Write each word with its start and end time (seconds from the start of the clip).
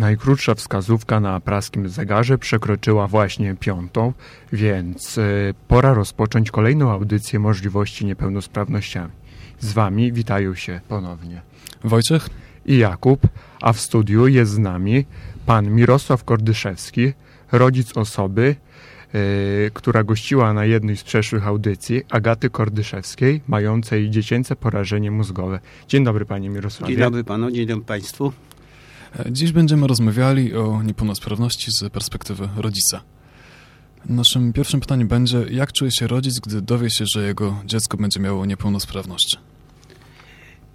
Najkrótsza 0.00 0.54
wskazówka 0.54 1.20
na 1.20 1.40
praskim 1.40 1.88
zegarze 1.88 2.38
przekroczyła 2.38 3.06
właśnie 3.06 3.54
piątą, 3.54 4.12
więc 4.52 5.18
y, 5.18 5.54
pora 5.68 5.94
rozpocząć 5.94 6.50
kolejną 6.50 6.90
audycję 6.90 7.38
możliwości 7.38 8.06
niepełnosprawnościami. 8.06 9.12
Z 9.58 9.72
Wami 9.72 10.12
witają 10.12 10.54
się 10.54 10.80
ponownie 10.88 11.42
Wojciech 11.84 12.28
i 12.66 12.78
Jakub, 12.78 13.20
a 13.60 13.72
w 13.72 13.80
studiu 13.80 14.26
jest 14.26 14.52
z 14.52 14.58
nami 14.58 15.04
pan 15.46 15.70
Mirosław 15.70 16.24
Kordyszewski, 16.24 17.12
rodzic 17.52 17.96
osoby, 17.96 18.56
y, 19.14 19.70
która 19.74 20.04
gościła 20.04 20.52
na 20.52 20.64
jednej 20.64 20.96
z 20.96 21.02
przeszłych 21.02 21.46
audycji, 21.46 22.02
Agaty 22.10 22.50
Kordyszewskiej, 22.50 23.40
mającej 23.48 24.10
dziecięce 24.10 24.56
porażenie 24.56 25.10
mózgowe. 25.10 25.60
Dzień 25.88 26.04
dobry 26.04 26.24
panie 26.24 26.50
Mirosławie. 26.50 26.94
Dzień 26.94 27.04
dobry 27.04 27.24
panu, 27.24 27.50
dzień 27.50 27.66
dobry 27.66 27.84
państwu. 27.84 28.32
Dziś 29.30 29.52
będziemy 29.52 29.86
rozmawiali 29.86 30.54
o 30.54 30.82
niepełnosprawności 30.82 31.70
z 31.70 31.92
perspektywy 31.92 32.48
rodzica. 32.56 33.00
Naszym 34.08 34.52
pierwszym 34.52 34.80
pytaniem 34.80 35.08
będzie, 35.08 35.44
jak 35.50 35.72
czuje 35.72 35.90
się 35.90 36.06
rodzic, 36.06 36.40
gdy 36.40 36.62
dowie 36.62 36.90
się, 36.90 37.04
że 37.14 37.26
jego 37.26 37.56
dziecko 37.64 37.96
będzie 37.96 38.20
miało 38.20 38.46
niepełnosprawność? 38.46 39.38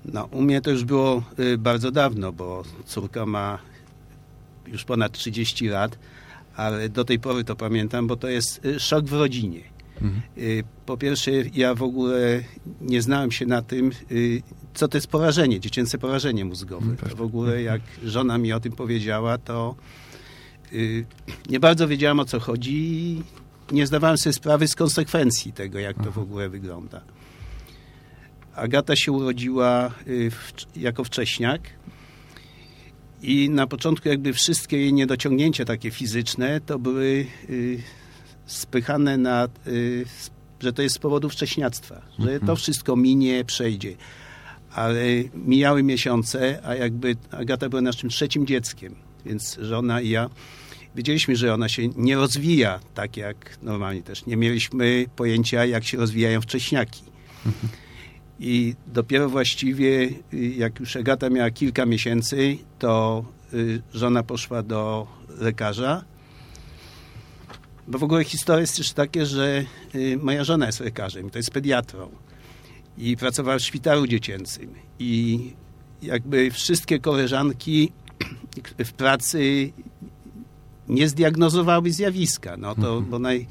No, 0.06 0.26
u 0.26 0.42
mnie 0.42 0.62
to 0.62 0.72
już 0.72 0.84
było 0.84 1.24
y, 1.40 1.58
bardzo 1.58 1.92
dawno, 1.92 2.32
bo 2.32 2.64
córka 2.86 3.26
ma 3.26 3.60
już 4.68 4.84
ponad 4.84 5.12
30 5.12 5.68
lat, 5.68 5.98
ale 6.56 6.90
do 6.90 7.06
tej 7.06 7.20
pory 7.20 7.44
to 7.44 7.56
pamiętam, 7.56 8.08
bo 8.08 8.16
to 8.16 8.28
jest 8.28 8.66
y, 8.66 8.80
szok 8.80 9.06
w 9.06 9.14
rodzinie. 9.14 9.62
Mhm. 10.02 10.22
Y, 10.38 10.64
Po 10.86 10.98
pierwsze, 10.98 11.32
ja 11.54 11.76
w 11.76 11.84
ogóle 11.84 12.44
nie 12.82 13.02
znałem 13.02 13.32
się 13.32 13.46
na 13.46 13.62
tym, 13.62 13.92
co 14.76 14.88
to 14.88 14.98
jest 14.98 15.08
porażenie, 15.08 15.60
dziecięce 15.60 15.98
porażenie 15.98 16.46
mózgowe. 16.46 16.86
Mhm, 16.86 17.10
To 17.10 17.16
w 17.16 17.22
ogóle 17.22 17.62
jak 17.62 17.82
żona 18.04 18.38
mi 18.38 18.54
o 18.54 18.60
tym 18.60 18.72
powiedziała, 18.72 19.38
to 19.38 19.76
y, 20.74 21.06
nie 21.50 21.60
bardzo 21.60 21.88
wiedziałem 21.88 22.20
o 22.20 22.26
co 22.26 22.40
chodzi 22.40 22.74
i 22.76 23.24
nie 23.72 23.88
zdawałem 23.88 24.18
sobie 24.18 24.34
sprawy 24.34 24.68
z 24.68 24.76
konsekwencji 24.76 25.54
tego, 25.54 25.80
jak 25.80 26.04
to 26.04 26.12
w 26.12 26.18
ogóle 26.18 26.50
wygląda. 26.50 27.02
Agata 28.56 28.96
się 28.96 29.12
urodziła 29.12 29.92
y, 30.08 30.32
w, 30.32 30.54
jako 30.76 31.04
wcześniak 31.04 31.62
i 33.22 33.50
na 33.50 33.68
początku 33.68 34.10
jakby 34.10 34.34
wszystkie 34.34 34.78
jej 34.78 34.94
niedociągnięcia 34.94 35.66
takie 35.66 35.92
fizyczne 35.92 36.62
to 36.62 36.80
były 36.80 37.26
y, 37.50 37.84
spychane 38.46 39.18
na, 39.18 39.48
y, 39.68 40.06
że 40.60 40.74
to 40.74 40.82
jest 40.82 40.96
z 40.96 41.00
powodu 41.00 41.30
wcześniactwa, 41.30 42.02
że 42.20 42.40
to 42.40 42.56
wszystko 42.56 42.96
minie, 42.96 43.46
przejdzie. 43.46 43.96
Ale 44.76 45.06
mijały 45.34 45.84
miesiące, 45.84 46.60
a 46.64 46.76
jakby 46.76 47.16
Agata 47.32 47.70
była 47.70 47.82
naszym 47.82 48.10
trzecim 48.10 48.48
dzieckiem, 48.48 48.96
więc 49.26 49.58
żona 49.62 50.02
i 50.02 50.10
ja 50.10 50.30
wiedzieliśmy, 50.96 51.36
że 51.36 51.54
ona 51.54 51.70
się 51.70 51.88
nie 51.88 52.16
rozwija 52.16 52.80
tak 52.94 53.18
jak 53.18 53.58
normalnie 53.62 54.02
też. 54.02 54.26
Nie 54.26 54.38
mieliśmy 54.38 55.06
pojęcia, 55.16 55.66
jak 55.66 55.84
się 55.84 55.98
rozwijają 55.98 56.42
wcześniaki. 56.42 57.04
I 58.40 58.76
dopiero 58.88 59.30
właściwie, 59.30 60.10
jak 60.58 60.80
już 60.80 60.96
Agata 60.96 61.30
miała 61.30 61.52
kilka 61.52 61.86
miesięcy, 61.86 62.58
to 62.80 63.26
y, 63.54 63.82
żona 63.94 64.24
poszła 64.24 64.64
do 64.64 65.08
lekarza. 65.40 66.04
Bo 67.88 68.00
w 68.00 68.04
ogóle 68.04 68.24
historia 68.24 68.62
jest 68.62 68.78
też 68.78 68.94
takie, 68.94 69.26
że 69.26 69.66
y, 69.96 70.18
moja 70.22 70.44
żona 70.44 70.66
jest 70.66 70.80
lekarzem, 70.80 71.30
to 71.30 71.40
jest 71.40 71.52
pediatrą. 71.52 72.10
I 72.98 73.18
pracowała 73.18 73.60
w 73.60 73.62
szpitalu 73.62 74.08
dziecięcym. 74.08 74.70
I 75.00 75.40
jakby 76.02 76.52
wszystkie 76.52 77.00
koleżanki 77.00 77.92
w 78.86 78.94
pracy 78.94 79.72
nie 80.90 81.10
zdiagnozowały 81.10 81.92
zjawiska. 81.92 82.58
No 82.58 82.76
to, 82.76 83.02
bo 83.02 83.20
naj, 83.20 83.48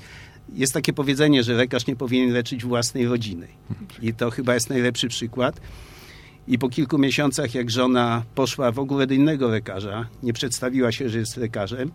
jest 0.53 0.73
takie 0.73 0.93
powiedzenie, 0.93 1.43
że 1.43 1.53
lekarz 1.53 1.87
nie 1.87 1.97
powinien 1.97 2.33
leczyć 2.33 2.65
własnej 2.65 3.07
rodziny. 3.07 3.49
I 4.03 4.15
to 4.15 4.31
chyba 4.31 4.55
jest 4.55 4.71
najlepszy 4.71 5.09
przykład. 5.09 5.61
I 6.49 6.59
po 6.59 6.69
kilku 6.69 6.99
miesiącach, 6.99 7.55
jak 7.55 7.71
żona 7.71 8.25
poszła 8.35 8.73
w 8.73 8.79
ogóle 8.79 9.07
do 9.07 9.15
innego 9.15 9.49
lekarza, 9.49 10.07
nie 10.23 10.33
przedstawiła 10.33 10.93
się, 10.93 11.09
że 11.09 11.19
jest 11.19 11.37
lekarzem, 11.37 11.91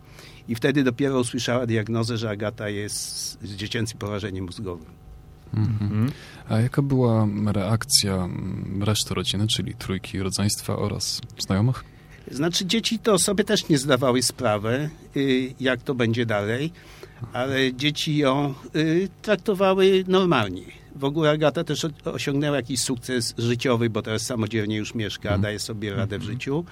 i 0.48 0.56
wtedy 0.56 0.84
dopiero 0.84 1.20
usłyszała 1.20 1.66
diagnozę, 1.66 2.18
że 2.18 2.30
Agata 2.30 2.70
jest 2.70 3.38
z 3.42 3.56
dziecięcym 3.56 4.00
porażeniem 4.00 4.46
mózgowym. 4.46 5.09
Mhm. 5.54 6.12
A 6.50 6.60
jaka 6.60 6.82
była 6.82 7.28
reakcja 7.46 8.16
mm, 8.16 8.84
reszty 8.84 9.14
rodziny, 9.14 9.48
czyli 9.48 9.76
trójki 9.76 10.20
rodzeństwa 10.20 10.76
oraz 10.76 11.22
znajomych? 11.40 11.84
Znaczy, 12.32 12.66
dzieci 12.66 13.00
to 13.00 13.20
sobie 13.20 13.44
też 13.44 13.70
nie 13.70 13.78
zdawały 13.78 14.24
sprawy, 14.24 14.90
y, 15.18 15.54
jak 15.60 15.82
to 15.82 15.96
będzie 15.96 16.26
dalej, 16.26 16.72
ale 17.34 17.74
dzieci 17.74 18.18
ją 18.18 18.54
y, 18.76 19.10
traktowały 19.22 20.04
normalnie. 20.08 20.64
W 20.96 21.04
ogóle 21.04 21.30
Agata 21.30 21.64
też 21.64 21.86
osiągnęła 22.06 22.56
jakiś 22.56 22.80
sukces 22.80 23.34
życiowy, 23.38 23.90
bo 23.90 24.02
teraz 24.02 24.22
samodzielnie 24.22 24.78
już 24.78 24.96
mieszka, 24.96 25.38
daje 25.38 25.60
sobie 25.60 25.94
radę 25.94 26.20
w 26.20 26.24
życiu. 26.24 26.66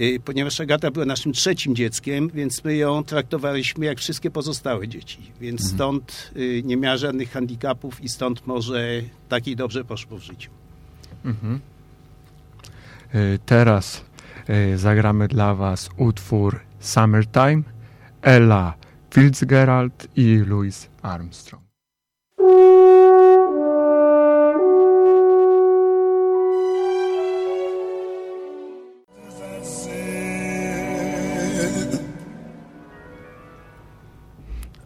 Y, 0.00 0.20
Ponieważ 0.24 0.60
Agata 0.60 0.90
była 0.90 1.06
naszym 1.06 1.32
trzecim 1.32 1.76
dzieckiem, 1.76 2.30
więc 2.34 2.64
my 2.64 2.76
ją 2.76 3.04
traktowaliśmy 3.04 3.86
jak 3.86 3.98
wszystkie 3.98 4.30
pozostałe 4.30 4.88
dzieci. 4.88 5.18
Więc 5.40 5.70
stąd 5.74 6.30
y, 6.36 6.62
nie 6.64 6.76
miała 6.76 6.96
żadnych 6.96 7.30
handicapów 7.30 8.04
i 8.04 8.08
stąd 8.08 8.46
może 8.46 9.02
tak 9.28 9.46
jej 9.46 9.56
dobrze 9.56 9.84
poszło 9.84 10.18
w 10.18 10.22
życiu. 10.22 10.50
Mhm. 11.24 11.60
Y, 13.14 13.38
Teraz 13.46 14.04
zagramy 14.76 15.28
dla 15.28 15.54
Was 15.54 15.90
utwór 15.96 16.60
Summertime, 16.80 17.62
Ella 18.22 18.74
Fitzgerald 19.14 20.08
i 20.16 20.36
Louis 20.46 20.88
Armstrong. 21.02 21.66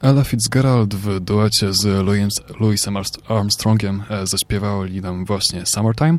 Ella 0.03 0.25
Fitzgerald 0.25 0.95
w 0.95 1.21
duecie 1.21 1.73
z 1.73 1.85
Louis, 1.85 2.35
Louisem 2.61 2.95
Armst- 2.95 3.33
Armstrongiem 3.33 4.03
e, 4.11 4.27
zaśpiewali 4.27 5.01
nam 5.01 5.25
właśnie 5.25 5.67
Summertime. 5.67 6.19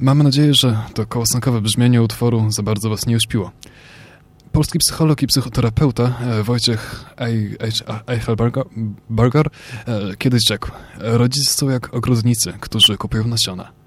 Mamy 0.00 0.24
nadzieję, 0.24 0.54
że 0.54 0.78
to 0.94 1.06
kołysankowe 1.06 1.60
brzmienie 1.60 2.02
utworu 2.02 2.50
za 2.50 2.62
bardzo 2.62 2.90
was 2.90 3.06
nie 3.06 3.16
uśpiło. 3.16 3.50
Polski 4.52 4.78
psycholog 4.78 5.22
i 5.22 5.26
psychoterapeuta 5.26 6.14
e, 6.20 6.42
Wojciech 6.42 7.04
Eichelberger 8.06 8.64
Berger, 9.10 9.46
e, 9.86 10.16
kiedyś 10.16 10.42
rzekł, 10.48 10.70
rodzice 10.98 11.52
są 11.52 11.68
jak 11.68 11.94
ogrodnicy, 11.94 12.52
którzy 12.60 12.96
kupują 12.96 13.26
nasiona. 13.26 13.79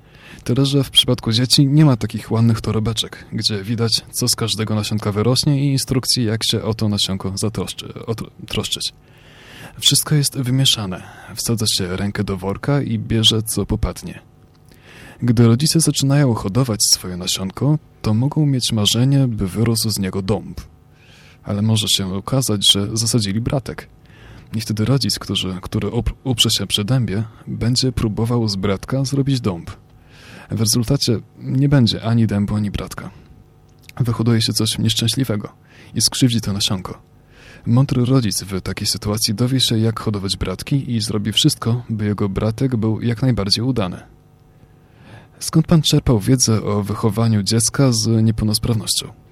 Tyle, 0.43 0.65
że 0.65 0.83
w 0.83 0.89
przypadku 0.89 1.31
dzieci 1.31 1.67
nie 1.67 1.85
ma 1.85 1.97
takich 1.97 2.31
ładnych 2.31 2.61
torebeczek, 2.61 3.25
gdzie 3.33 3.63
widać, 3.63 4.01
co 4.11 4.27
z 4.27 4.35
każdego 4.35 4.75
nasionka 4.75 5.11
wyrośnie 5.11 5.65
i 5.65 5.71
instrukcji, 5.71 6.25
jak 6.25 6.43
się 6.43 6.63
o 6.63 6.73
to 6.73 6.89
nasionko 6.89 7.31
zatroszczy, 7.35 7.93
troszczyć. 8.47 8.93
Wszystko 9.79 10.15
jest 10.15 10.37
wymieszane. 10.37 11.03
Wsadza 11.35 11.65
się 11.77 11.97
rękę 11.97 12.23
do 12.23 12.37
worka 12.37 12.81
i 12.81 12.99
bierze, 12.99 13.43
co 13.43 13.65
popadnie. 13.65 14.19
Gdy 15.21 15.47
rodzice 15.47 15.79
zaczynają 15.79 16.33
hodować 16.33 16.79
swoje 16.91 17.17
nasionko, 17.17 17.77
to 18.01 18.13
mogą 18.13 18.45
mieć 18.45 18.71
marzenie, 18.71 19.27
by 19.27 19.47
wyrósł 19.47 19.89
z 19.89 19.99
niego 19.99 20.21
dąb. 20.21 20.61
Ale 21.43 21.61
może 21.61 21.87
się 21.87 22.15
okazać, 22.15 22.71
że 22.71 22.97
zasadzili 22.97 23.41
bratek. 23.41 23.87
I 24.55 24.61
wtedy 24.61 24.85
rodzic, 24.85 25.19
który, 25.19 25.53
który 25.61 25.87
op- 25.89 26.13
uprze 26.23 26.49
się 26.49 26.67
przy 26.67 26.83
dębie, 26.83 27.23
będzie 27.47 27.91
próbował 27.91 28.47
z 28.47 28.55
bratka 28.55 29.05
zrobić 29.05 29.41
dąb. 29.41 29.71
W 30.51 30.59
rezultacie 30.59 31.19
nie 31.37 31.69
będzie 31.69 32.03
ani 32.03 32.27
dębu, 32.27 32.55
ani 32.55 32.71
bratka. 32.71 33.09
Wyhoduje 33.99 34.41
się 34.41 34.53
coś 34.53 34.77
nieszczęśliwego 34.77 35.49
i 35.95 36.01
skrzywdzi 36.01 36.41
to 36.41 36.53
nasionko. 36.53 37.01
Mądry 37.66 38.05
rodzic 38.05 38.43
w 38.43 38.61
takiej 38.61 38.87
sytuacji 38.87 39.34
dowie 39.34 39.59
się, 39.59 39.78
jak 39.78 39.99
hodować 39.99 40.37
bratki 40.37 40.95
i 40.95 41.01
zrobi 41.01 41.31
wszystko, 41.31 41.84
by 41.90 42.05
jego 42.05 42.29
bratek 42.29 42.75
był 42.75 43.01
jak 43.01 43.22
najbardziej 43.22 43.63
udany. 43.63 43.99
Skąd 45.40 45.67
pan 45.67 45.81
czerpał 45.81 46.19
wiedzę 46.19 46.63
o 46.63 46.84
wychowaniu 46.84 47.43
dziecka 47.43 47.91
z 47.91 48.23
niepełnosprawnością? 48.23 49.23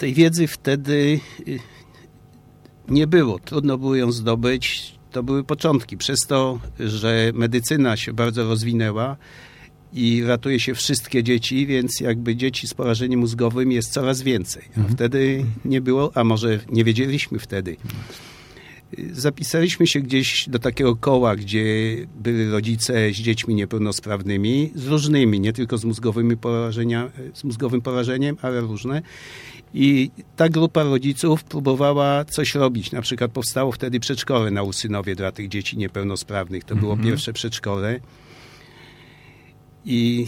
tej 0.00 0.14
wiedzy 0.14 0.46
wtedy 0.46 1.20
y, 1.48 1.58
nie 2.88 3.06
było. 3.06 3.38
Trudno 3.38 3.78
było 3.78 3.96
ją 3.96 4.12
zdobyć. 4.12 4.89
To 5.12 5.22
były 5.22 5.44
początki. 5.44 5.96
Przez 5.96 6.18
to, 6.18 6.58
że 6.80 7.32
medycyna 7.34 7.96
się 7.96 8.12
bardzo 8.12 8.44
rozwinęła 8.44 9.16
i 9.92 10.22
ratuje 10.24 10.60
się 10.60 10.74
wszystkie 10.74 11.22
dzieci, 11.22 11.66
więc 11.66 12.00
jakby 12.00 12.36
dzieci 12.36 12.68
z 12.68 12.74
porażeniem 12.74 13.20
mózgowym 13.20 13.72
jest 13.72 13.92
coraz 13.92 14.22
więcej. 14.22 14.62
A 14.76 14.92
wtedy 14.92 15.44
nie 15.64 15.80
było, 15.80 16.10
a 16.14 16.24
może 16.24 16.60
nie 16.68 16.84
wiedzieliśmy 16.84 17.38
wtedy. 17.38 17.76
Zapisaliśmy 19.12 19.86
się 19.86 20.00
gdzieś 20.00 20.48
do 20.48 20.58
takiego 20.58 20.96
koła, 20.96 21.36
gdzie 21.36 21.64
byli 22.20 22.50
rodzice 22.50 23.12
z 23.12 23.16
dziećmi 23.16 23.54
niepełnosprawnymi, 23.54 24.72
z 24.74 24.86
różnymi, 24.86 25.40
nie 25.40 25.52
tylko 25.52 25.78
z, 25.78 25.84
mózgowymi 25.84 26.36
porażenia, 26.36 27.10
z 27.34 27.44
mózgowym 27.44 27.80
porażeniem, 27.80 28.36
ale 28.42 28.60
różne. 28.60 29.02
I 29.74 30.10
ta 30.36 30.48
grupa 30.48 30.82
rodziców 30.82 31.44
próbowała 31.44 32.24
coś 32.24 32.54
robić. 32.54 32.92
Na 32.92 33.02
przykład 33.02 33.30
powstało 33.32 33.72
wtedy 33.72 34.00
przedszkole 34.00 34.50
na 34.50 34.62
Usynowie 34.62 35.14
dla 35.14 35.32
tych 35.32 35.48
dzieci 35.48 35.78
niepełnosprawnych. 35.78 36.64
To 36.64 36.76
było 36.76 36.92
Mhm. 36.92 37.08
pierwsze 37.08 37.32
przedszkole. 37.32 38.00
I 39.84 40.26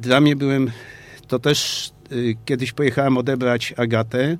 dla 0.00 0.20
mnie 0.20 0.36
byłem, 0.36 0.70
to 1.28 1.38
też 1.38 1.90
y, 2.12 2.36
kiedyś 2.44 2.72
pojechałem 2.72 3.18
odebrać 3.18 3.74
Agatę. 3.76 4.36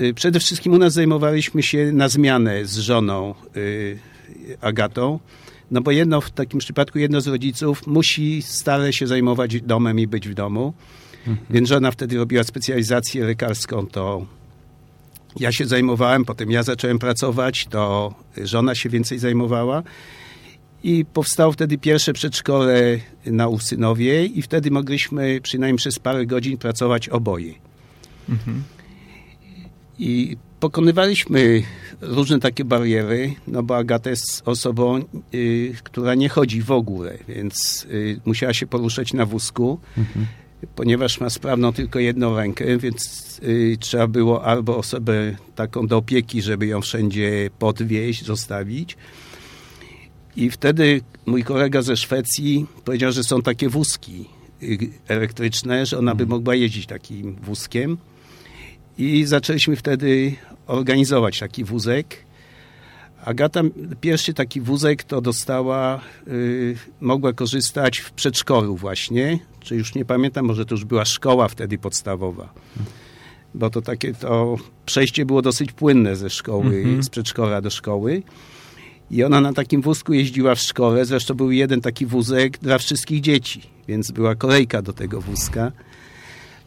Y, 0.00 0.14
Przede 0.14 0.40
wszystkim 0.40 0.72
u 0.72 0.78
nas 0.78 0.92
zajmowaliśmy 0.92 1.62
się 1.62 1.92
na 1.92 2.08
zmianę 2.08 2.66
z 2.66 2.78
żoną 2.78 3.34
y, 3.56 3.98
Agatą. 4.60 5.18
No 5.70 5.80
bo 5.80 5.90
jedno 5.90 6.20
w 6.20 6.30
takim 6.30 6.60
przypadku, 6.60 6.98
jedno 6.98 7.20
z 7.20 7.26
rodziców 7.26 7.86
musi 7.86 8.42
stale 8.42 8.92
się 8.92 9.06
zajmować 9.06 9.60
domem 9.60 9.98
i 10.00 10.06
być 10.06 10.28
w 10.28 10.34
domu. 10.34 10.72
Więc 11.50 11.68
żona 11.68 11.90
wtedy 11.90 12.16
robiła 12.16 12.44
specjalizację 12.44 13.24
lekarską, 13.24 13.86
to 13.86 14.26
ja 15.40 15.52
się 15.52 15.66
zajmowałem, 15.66 16.24
potem 16.24 16.50
ja 16.50 16.62
zacząłem 16.62 16.98
pracować, 16.98 17.66
to 17.70 18.14
żona 18.36 18.74
się 18.74 18.88
więcej 18.88 19.18
zajmowała. 19.18 19.82
I 20.82 21.04
powstało 21.12 21.52
wtedy 21.52 21.78
pierwsze 21.78 22.12
przedszkole 22.12 22.98
na 23.26 23.48
Usynowie 23.48 24.26
i 24.26 24.42
wtedy 24.42 24.70
mogliśmy 24.70 25.40
przynajmniej 25.40 25.78
przez 25.78 25.98
parę 25.98 26.26
godzin 26.26 26.58
pracować 26.58 27.08
oboje. 27.08 27.54
I 29.98 30.36
pokonywaliśmy 30.60 31.62
różne 32.00 32.40
takie 32.40 32.64
bariery, 32.64 33.34
no 33.46 33.62
bo 33.62 33.76
Agata 33.76 34.10
jest 34.10 34.42
osobą, 34.44 35.04
y, 35.34 35.74
która 35.82 36.14
nie 36.14 36.28
chodzi 36.28 36.62
w 36.62 36.70
ogóle, 36.70 37.18
więc 37.28 37.86
y, 37.90 38.20
musiała 38.24 38.54
się 38.54 38.66
poruszać 38.66 39.12
na 39.12 39.26
wózku, 39.26 39.80
ponieważ 40.74 41.20
ma 41.20 41.30
sprawną 41.30 41.72
tylko 41.72 41.98
jedną 41.98 42.36
rękę, 42.36 42.78
więc 42.78 43.00
y, 43.42 43.76
trzeba 43.80 44.06
było 44.06 44.44
albo 44.44 44.76
osobę 44.76 45.36
taką 45.54 45.86
do 45.86 45.96
opieki, 45.96 46.42
żeby 46.42 46.66
ją 46.66 46.80
wszędzie 46.80 47.50
podwieźć, 47.58 48.24
zostawić. 48.24 48.96
I 50.36 50.50
wtedy 50.50 51.00
mój 51.26 51.44
kolega 51.44 51.82
ze 51.82 51.96
Szwecji 51.96 52.66
powiedział, 52.84 53.12
że 53.12 53.24
są 53.24 53.42
takie 53.42 53.68
wózki 53.68 54.24
y, 54.62 54.78
elektryczne, 55.08 55.86
że 55.86 55.98
ona 55.98 56.14
by 56.14 56.26
mogła 56.26 56.54
jeździć 56.54 56.86
takim 56.86 57.34
wózkiem. 57.42 57.98
I 58.98 59.24
zaczęliśmy 59.24 59.76
wtedy 59.76 60.34
organizować 60.66 61.38
taki 61.38 61.64
wózek. 61.64 62.27
Agata 63.24 63.60
pierwszy 64.00 64.34
taki 64.34 64.60
wózek 64.60 65.04
to 65.04 65.20
dostała, 65.20 66.00
y, 66.28 66.76
mogła 67.00 67.32
korzystać 67.32 67.98
w 67.98 68.10
przedszkolu 68.12 68.76
właśnie, 68.76 69.38
czy 69.60 69.76
już 69.76 69.94
nie 69.94 70.04
pamiętam, 70.04 70.44
może 70.46 70.64
to 70.66 70.74
już 70.74 70.84
była 70.84 71.04
szkoła 71.04 71.48
wtedy 71.48 71.78
podstawowa. 71.78 72.52
Bo 73.54 73.70
to 73.70 73.82
takie 73.82 74.14
to 74.14 74.56
przejście 74.86 75.26
było 75.26 75.42
dosyć 75.42 75.72
płynne 75.72 76.16
ze 76.16 76.30
szkoły, 76.30 76.76
Mhm. 76.76 77.02
z 77.02 77.08
przedszkola 77.08 77.60
do 77.60 77.70
szkoły. 77.70 78.22
I 79.10 79.24
ona 79.24 79.40
na 79.40 79.52
takim 79.52 79.82
wózku 79.82 80.12
jeździła 80.12 80.54
w 80.54 80.60
szkole. 80.60 81.04
Zresztą 81.04 81.34
był 81.34 81.50
jeden 81.50 81.80
taki 81.80 82.06
wózek 82.06 82.58
dla 82.58 82.78
wszystkich 82.78 83.20
dzieci, 83.20 83.62
więc 83.88 84.10
była 84.10 84.34
kolejka 84.34 84.82
do 84.82 84.92
tego 84.92 85.20
wózka. 85.20 85.72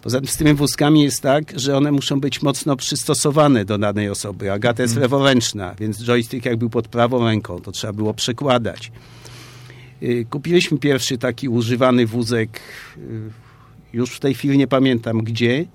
Poza 0.01 0.19
tym 0.19 0.27
z 0.27 0.37
tymi 0.37 0.53
wózkami 0.53 1.03
jest 1.03 1.21
tak, 1.21 1.59
że 1.59 1.77
one 1.77 1.91
muszą 1.91 2.19
być 2.19 2.41
mocno 2.41 2.75
przystosowane 2.75 3.65
do 3.65 3.77
danej 3.77 4.09
osoby. 4.09 4.51
Agata 4.51 4.83
jest 4.83 4.95
leworęczna, 4.95 5.75
więc 5.79 6.03
joystick 6.03 6.45
jak 6.45 6.57
był 6.57 6.69
pod 6.69 6.87
prawą 6.87 7.25
ręką, 7.25 7.59
to 7.59 7.71
trzeba 7.71 7.93
było 7.93 8.13
przekładać. 8.13 8.91
Y, 10.03 10.25
Kupiliśmy 10.29 10.77
pierwszy 10.77 11.17
taki 11.17 11.49
używany 11.49 12.05
wózek, 12.05 12.59
y, 12.97 13.01
już 13.93 14.11
w 14.11 14.19
tej 14.19 14.33
chwili 14.33 14.57
nie 14.57 14.67
pamiętam 14.67 15.23
gdzie. 15.23 15.65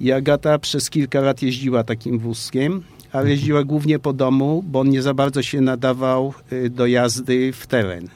I 0.00 0.12
Agata 0.12 0.58
przez 0.58 0.90
kilka 0.90 1.20
lat 1.20 1.42
jeździła 1.42 1.84
takim 1.84 2.18
wózkiem, 2.18 2.82
ale 3.12 3.30
jeździła 3.30 3.64
głównie 3.64 3.98
po 3.98 4.12
domu, 4.12 4.64
bo 4.66 4.80
on 4.80 4.88
nie 4.88 5.02
za 5.02 5.14
bardzo 5.14 5.42
się 5.42 5.60
nadawał 5.60 6.34
y, 6.52 6.70
do 6.70 6.86
jazdy 6.86 7.52
w 7.52 7.66
teren, 7.66 8.08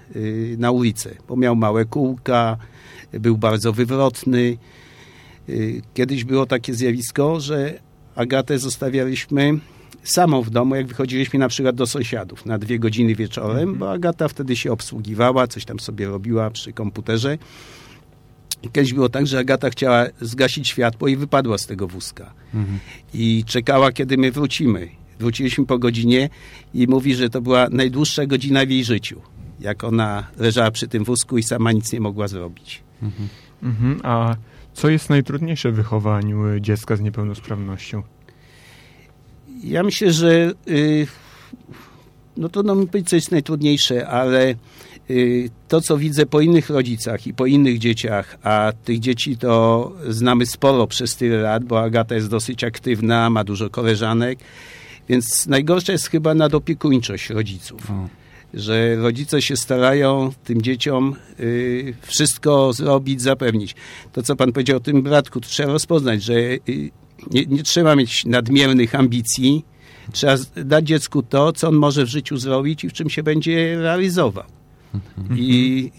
na 0.59 0.71
ulicę, 0.71 1.11
bo 1.29 1.37
miał 1.37 1.57
małe 1.57 1.85
kółka, 1.85 2.57
był 3.13 3.37
bardzo 3.37 3.73
wywrotny. 3.73 4.57
Y, 5.49 5.83
Kiedyś 5.95 6.25
było 6.25 6.47
takie 6.47 6.75
zjawisko, 6.75 7.41
że 7.41 7.81
Agatę 8.17 8.59
zostawialiśmy 8.59 9.59
samą 10.05 10.43
w 10.43 10.51
domu, 10.51 10.75
jak 10.75 10.87
wychodziliśmy 10.87 11.39
na 11.39 11.49
przykład 11.49 11.77
do 11.77 11.87
sąsiadów 11.87 12.47
na 12.47 12.59
dwie 12.59 12.79
godziny 12.79 13.15
wieczorem, 13.15 13.75
bo 13.79 13.93
Agata 13.93 14.29
wtedy 14.29 14.57
się 14.57 14.73
obsługiwała, 14.73 15.47
coś 15.47 15.65
tam 15.65 15.81
sobie 15.81 16.07
robiła 16.07 16.51
przy 16.51 16.73
komputerze. 16.73 17.39
Kiedyś 18.73 18.95
było 18.95 19.09
tak, 19.09 19.27
że 19.27 19.39
Agata 19.39 19.71
chciała 19.71 20.07
zgasić 20.21 20.69
światło 20.69 21.09
i 21.09 21.17
wypadła 21.17 21.59
z 21.59 21.67
tego 21.67 21.89
wózka. 21.89 22.35
I 23.15 23.45
czekała, 23.47 23.93
kiedy 23.93 24.17
my 24.17 24.33
wrócimy. 24.33 24.89
Wróciliśmy 25.19 25.67
po 25.67 25.79
godzinie 25.79 26.29
i 26.75 26.87
mówi, 26.87 27.15
że 27.15 27.31
to 27.31 27.41
była 27.41 27.69
najdłuższa 27.71 28.27
godzina 28.27 28.67
w 28.67 28.71
jej 28.71 28.85
życiu. 28.85 29.21
Jak 29.61 29.85
ona 29.85 30.27
leżała 30.39 30.71
przy 30.71 30.89
tym 30.89 31.05
wózku 31.05 31.39
i 31.39 31.43
sama 31.43 31.73
nic 31.73 31.93
nie 31.93 32.01
mogła 32.01 32.29
zrobić. 32.29 32.83
Mhm. 33.63 34.01
A 34.03 34.37
co 34.75 34.91
jest 34.91 35.11
najtrudniejsze 35.11 35.73
w 35.73 35.75
wychowaniu 35.75 36.47
y, 36.47 36.61
dziecka 36.61 36.97
z 36.97 37.01
niepełnosprawnością? 37.01 38.03
Ja 39.65 39.83
myślę, 39.83 40.13
że 40.13 40.53
y, 40.69 41.07
no 42.37 42.49
trudno 42.49 42.75
mi 42.75 42.87
powiedzieć, 42.87 43.11
co 43.11 43.17
jest 43.17 43.31
najtrudniejsze, 43.31 44.09
ale 44.09 44.55
y, 45.11 45.51
to, 45.69 45.81
co 45.81 45.99
widzę 45.99 46.27
po 46.27 46.41
innych 46.41 46.71
rodzicach 46.71 47.27
i 47.27 47.35
po 47.35 47.47
innych 47.47 47.79
dzieciach, 47.79 48.39
a 48.43 48.73
tych 48.85 49.01
dzieci 49.01 49.37
to 49.37 49.93
znamy 50.09 50.47
sporo 50.47 50.87
przez 50.87 51.17
tyle 51.17 51.37
lat, 51.37 51.65
bo 51.65 51.83
Agata 51.83 52.15
jest 52.15 52.31
dosyć 52.31 52.65
aktywna, 52.65 53.31
ma 53.31 53.45
dużo 53.45 53.71
koleżanek, 53.71 54.39
więc 55.09 55.47
najgorsza 55.47 55.93
jest 55.93 56.07
chyba 56.07 56.35
nadopiekuńczość 56.35 57.31
rodziców. 57.31 57.91
O. 57.91 58.24
Że 58.55 58.97
rodzice 58.97 59.43
się 59.43 59.57
starają 59.57 60.33
tym 60.45 60.63
dzieciom 60.63 61.17
y, 61.41 61.95
wszystko 62.03 62.73
zrobić, 62.73 63.23
zapewnić. 63.23 63.75
To, 64.13 64.23
co 64.23 64.37
pan 64.37 64.53
powiedział 64.53 64.77
o 64.77 64.81
tym 64.81 65.03
bratku, 65.03 65.41
to 65.41 65.49
trzeba 65.49 65.73
rozpoznać, 65.73 66.23
że 66.23 66.35
y, 66.35 66.61
nie, 67.31 67.47
nie 67.47 67.63
trzeba 67.63 67.97
mieć 67.97 68.25
nadmiernych 68.25 68.95
ambicji. 68.95 69.65
Trzeba 70.13 70.37
dać 70.57 70.87
dziecku 70.87 71.23
to, 71.23 71.53
co 71.53 71.69
on 71.69 71.75
może 71.75 72.05
w 72.05 72.09
życiu 72.09 72.37
zrobić 72.37 72.85
i 72.85 72.89
w 72.89 72.93
czym 72.93 73.11
się 73.11 73.23
będzie 73.23 73.79
realizował. 73.79 74.45
I 75.37 75.91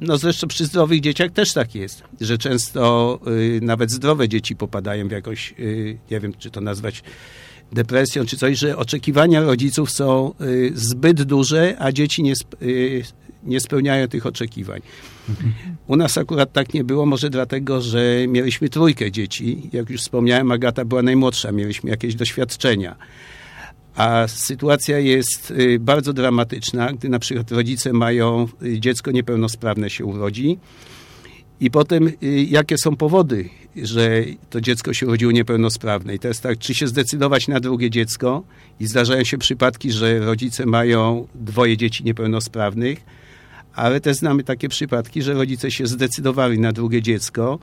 no 0.00 0.18
zresztą 0.18 0.48
przy 0.48 0.64
zdrowych 0.64 1.00
dzieciach 1.00 1.30
też 1.30 1.52
tak 1.52 1.74
jest, 1.74 2.02
że 2.20 2.38
często 2.38 3.18
y, 3.26 3.60
nawet 3.62 3.90
zdrowe 3.90 4.28
dzieci 4.28 4.56
popadają 4.56 5.08
w 5.08 5.10
jakąś, 5.10 5.54
y, 5.58 5.98
nie 6.10 6.20
wiem, 6.20 6.32
czy 6.38 6.50
to 6.50 6.60
nazwać 6.60 7.02
depresją, 7.72 8.26
czy 8.26 8.36
coś, 8.36 8.58
że 8.58 8.76
oczekiwania 8.76 9.42
rodziców 9.42 9.90
są 9.90 10.34
y, 10.40 10.72
zbyt 10.74 11.22
duże, 11.22 11.76
a 11.78 11.92
dzieci 11.92 12.22
nie, 12.22 12.32
sp- 12.40 12.62
y, 12.62 13.02
nie 13.44 13.60
spełniają 13.60 14.08
tych 14.08 14.26
oczekiwań. 14.26 14.80
U 15.86 15.96
nas 15.96 16.18
akurat 16.18 16.52
tak 16.52 16.74
nie 16.74 16.84
było, 16.84 17.06
może 17.06 17.30
dlatego, 17.30 17.80
że 17.80 18.26
mieliśmy 18.28 18.68
trójkę 18.68 19.10
dzieci. 19.10 19.70
Jak 19.72 19.90
już 19.90 20.00
wspomniałem, 20.00 20.52
Agata 20.52 20.84
była 20.84 21.02
najmłodsza, 21.02 21.52
mieliśmy 21.52 21.90
jakieś 21.90 22.14
doświadczenia. 22.14 22.96
A 23.94 24.28
sytuacja 24.28 24.98
jest 24.98 25.50
y, 25.50 25.78
bardzo 25.80 26.12
dramatyczna, 26.12 26.92
gdy 26.92 27.08
na 27.08 27.18
przykład 27.18 27.50
rodzice 27.52 27.92
mają 27.92 28.48
dziecko 28.78 29.10
niepełnosprawne 29.10 29.90
się 29.90 30.04
urodzi 30.04 30.58
i 31.60 31.70
potem 31.70 32.08
y, 32.08 32.46
jakie 32.50 32.78
są 32.78 32.96
powody, 32.96 33.48
że 33.76 34.24
to 34.50 34.60
dziecko 34.60 34.94
się 34.94 35.06
urodziło 35.06 35.32
niepełnosprawne. 35.32 36.14
I 36.14 36.18
teraz 36.18 36.40
tak, 36.40 36.58
czy 36.58 36.74
się 36.74 36.86
zdecydować 36.86 37.48
na 37.48 37.60
drugie 37.60 37.90
dziecko 37.90 38.42
i 38.80 38.86
zdarzają 38.86 39.24
się 39.24 39.38
przypadki, 39.38 39.92
że 39.92 40.18
rodzice 40.18 40.66
mają 40.66 41.26
dwoje 41.34 41.76
dzieci 41.76 42.04
niepełnosprawnych, 42.04 43.00
ale 43.74 44.00
też 44.00 44.16
znamy 44.16 44.44
takie 44.44 44.68
przypadki, 44.68 45.22
że 45.22 45.34
rodzice 45.34 45.70
się 45.70 45.86
zdecydowali 45.86 46.58
na 46.58 46.72
drugie 46.72 47.02
dziecko 47.02 47.58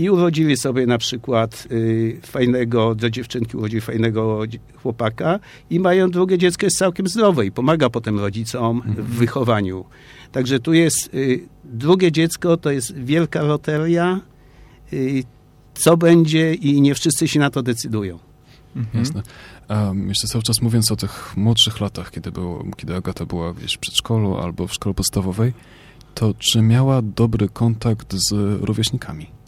i 0.00 0.10
urodzili 0.10 0.56
sobie 0.56 0.86
na 0.86 0.98
przykład 0.98 1.68
y, 1.72 2.20
fajnego, 2.22 2.94
do 2.94 3.10
dziewczynki 3.10 3.56
urodzili 3.56 3.80
fajnego 3.80 4.42
chłopaka 4.82 5.38
i 5.70 5.80
mają 5.80 6.10
drugie 6.10 6.38
dziecko, 6.38 6.66
jest 6.66 6.78
całkiem 6.78 7.08
zdrowe 7.08 7.46
i 7.46 7.52
pomaga 7.52 7.90
potem 7.90 8.18
rodzicom 8.18 8.82
w 8.86 9.14
wychowaniu. 9.14 9.84
Także 10.32 10.60
tu 10.60 10.72
jest 10.72 11.14
y, 11.14 11.48
drugie 11.64 12.12
dziecko, 12.12 12.56
to 12.56 12.70
jest 12.70 12.98
wielka 12.98 13.42
loteria, 13.42 14.20
y, 14.92 15.24
co 15.74 15.96
będzie 15.96 16.54
i 16.54 16.80
nie 16.80 16.94
wszyscy 16.94 17.28
się 17.28 17.40
na 17.40 17.50
to 17.50 17.62
decydują. 17.62 18.18
Mhm. 18.76 19.04
Jasne. 19.04 19.22
A 19.68 19.92
jeszcze 20.08 20.28
cały 20.28 20.42
czas 20.42 20.62
mówiąc 20.62 20.92
o 20.92 20.96
tych 20.96 21.36
młodszych 21.36 21.80
latach, 21.80 22.10
kiedy, 22.10 22.32
było, 22.32 22.64
kiedy 22.76 22.96
Agata 22.96 23.26
była 23.26 23.54
gdzieś 23.54 23.74
w 23.74 23.78
przedszkolu 23.78 24.36
albo 24.36 24.66
w 24.66 24.74
szkole 24.74 24.94
podstawowej, 24.94 25.52
to 26.14 26.34
czy 26.38 26.62
miała 26.62 27.02
dobry 27.02 27.48
kontakt 27.48 28.14
z 28.14 28.32
rówieśnikami? 28.62 29.39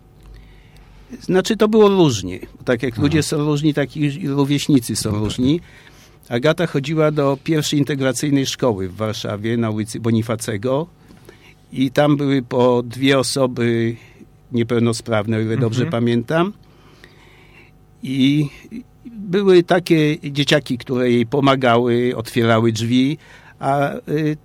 Znaczy 1.20 1.56
to 1.56 1.68
było 1.68 1.88
różnie. 1.88 2.38
Tak 2.64 2.82
jak 2.82 2.92
Aha. 2.92 3.02
ludzie 3.02 3.22
są 3.22 3.36
różni, 3.36 3.74
tak 3.74 3.96
i 3.96 4.28
rówieśnicy 4.28 4.96
są 4.96 5.10
różni. 5.10 5.60
Agata 6.28 6.66
chodziła 6.66 7.10
do 7.10 7.38
pierwszej 7.44 7.78
integracyjnej 7.78 8.46
szkoły 8.46 8.88
w 8.88 8.96
Warszawie 8.96 9.56
na 9.56 9.70
ulicy 9.70 10.00
Bonifacego 10.00 10.86
i 11.72 11.90
tam 11.90 12.16
były 12.16 12.42
po 12.42 12.82
dwie 12.82 13.18
osoby 13.18 13.96
niepełnosprawne, 14.52 15.36
o 15.36 15.40
ile 15.40 15.56
dobrze 15.56 15.86
pamiętam. 15.86 16.52
I 18.02 18.48
były 19.04 19.62
takie 19.62 20.18
dzieciaki, 20.30 20.78
które 20.78 21.10
jej 21.10 21.26
pomagały, 21.26 22.12
otwierały 22.16 22.72
drzwi, 22.72 23.18
a 23.58 23.94
y, 23.94 24.36